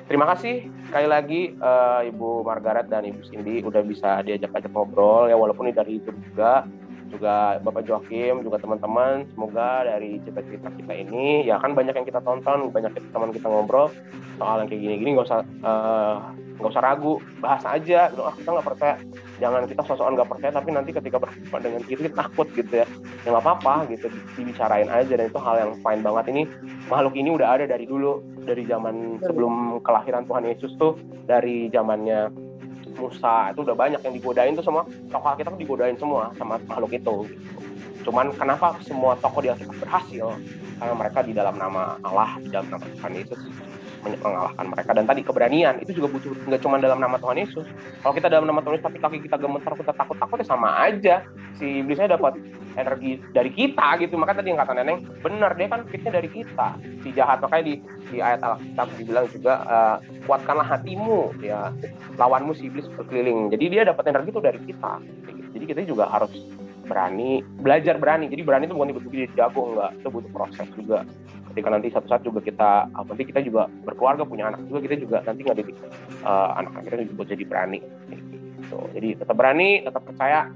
[0.06, 5.36] terima kasih sekali lagi eh, Ibu Margaret dan Ibu Cindy udah bisa diajak-ajak ngobrol ya
[5.36, 6.64] walaupun ini dari YouTube juga
[7.08, 9.26] juga Bapak Joakim juga teman-teman.
[9.32, 13.90] Semoga dari cerita-cerita kita ini ya kan banyak yang kita tonton banyak teman kita ngobrol
[14.36, 16.14] soal yang kayak gini-gini nggak usah eh,
[16.56, 18.08] nggak usah ragu bahas aja.
[18.12, 18.22] Gitu.
[18.24, 18.94] Ah kita nggak percaya.
[19.36, 22.86] Jangan kita sosokan nggak percaya tapi nanti ketika berhadapan dengan kita takut gitu ya.
[23.24, 26.24] Ya nggak apa-apa gitu dibicarain aja dan itu hal yang fine banget.
[26.32, 26.42] Ini
[26.88, 30.94] makhluk ini udah ada dari dulu dari zaman sebelum kelahiran Tuhan Yesus tuh
[31.26, 32.45] dari zamannya
[32.96, 34.82] Musa itu udah banyak yang digodain tuh semua.
[35.12, 37.44] Tokoh kita tuh digodain semua sama makhluk itu gitu.
[38.06, 40.30] cuman kenapa semua tokoh di Alkitab berhasil?
[40.78, 43.40] Karena mereka di dalam nama Allah di dalam nama Tuhan Yesus
[44.14, 44.90] mengalahkan mereka.
[44.94, 47.66] Dan tadi keberanian itu juga butuh nggak cuma dalam nama Tuhan Yesus.
[48.00, 50.68] Kalau kita dalam nama Tuhan Yesus tapi kaki kita gemetar kita takut takut ya sama
[50.78, 51.26] aja.
[51.58, 52.38] Si iblisnya dapat
[52.76, 54.14] energi dari kita gitu.
[54.20, 56.68] Maka tadi yang kata neneng benar dia kan fitnya dari kita.
[57.02, 57.74] Si jahat makanya di
[58.12, 59.96] di ayat Alkitab dibilang juga eh,
[60.28, 61.34] kuatkanlah hatimu.
[61.42, 61.72] Ya
[62.14, 63.50] lawanmu si iblis berkeliling.
[63.50, 65.02] Jadi dia dapat energi itu dari kita.
[65.56, 66.32] Jadi kita juga harus
[66.86, 68.30] berani belajar berani.
[68.30, 69.90] Jadi berani itu bukan tiba-tiba jadi jago enggak.
[70.00, 70.98] Itu butuh proses juga.
[71.52, 75.16] Ketika nanti satu saat juga kita nanti kita juga berkeluarga punya anak juga kita juga
[75.26, 75.72] nanti nggak jadi
[76.24, 77.80] eh, anak-anak kita juga jadi berani.
[78.66, 78.82] Gitu.
[78.98, 80.50] jadi tetap berani tetap percaya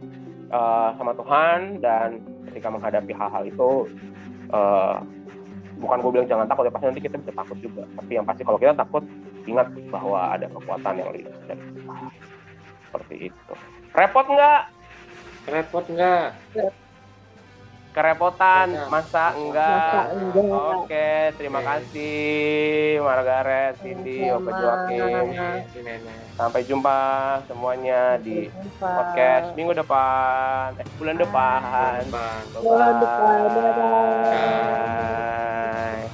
[0.50, 2.18] eh, sama Tuhan dan
[2.50, 3.70] ketika menghadapi hal-hal itu
[4.50, 4.96] eh,
[5.80, 7.82] bukan gue bilang jangan takut ya pasti nanti kita bisa takut juga.
[7.96, 9.04] Tapi yang pasti kalau kita takut
[9.48, 11.64] ingat bahwa ada kekuatan yang lebih dari
[12.90, 13.52] seperti itu.
[13.94, 14.79] Repot nggak
[15.44, 16.36] repot nggak
[17.90, 20.46] kerepotan Masa- enggak enggak.
[20.46, 22.14] oke terima kasih
[23.02, 24.50] Margaret Cindy Opa.
[24.54, 25.34] Joakim
[26.32, 27.00] sampai jumpa
[27.44, 28.86] semuanya di Jumpa.
[28.86, 32.42] podcast minggu depan eh, bulan depan Bang.
[32.54, 34.22] Bulan depan, dadah.
[34.30, 36.06] Bye.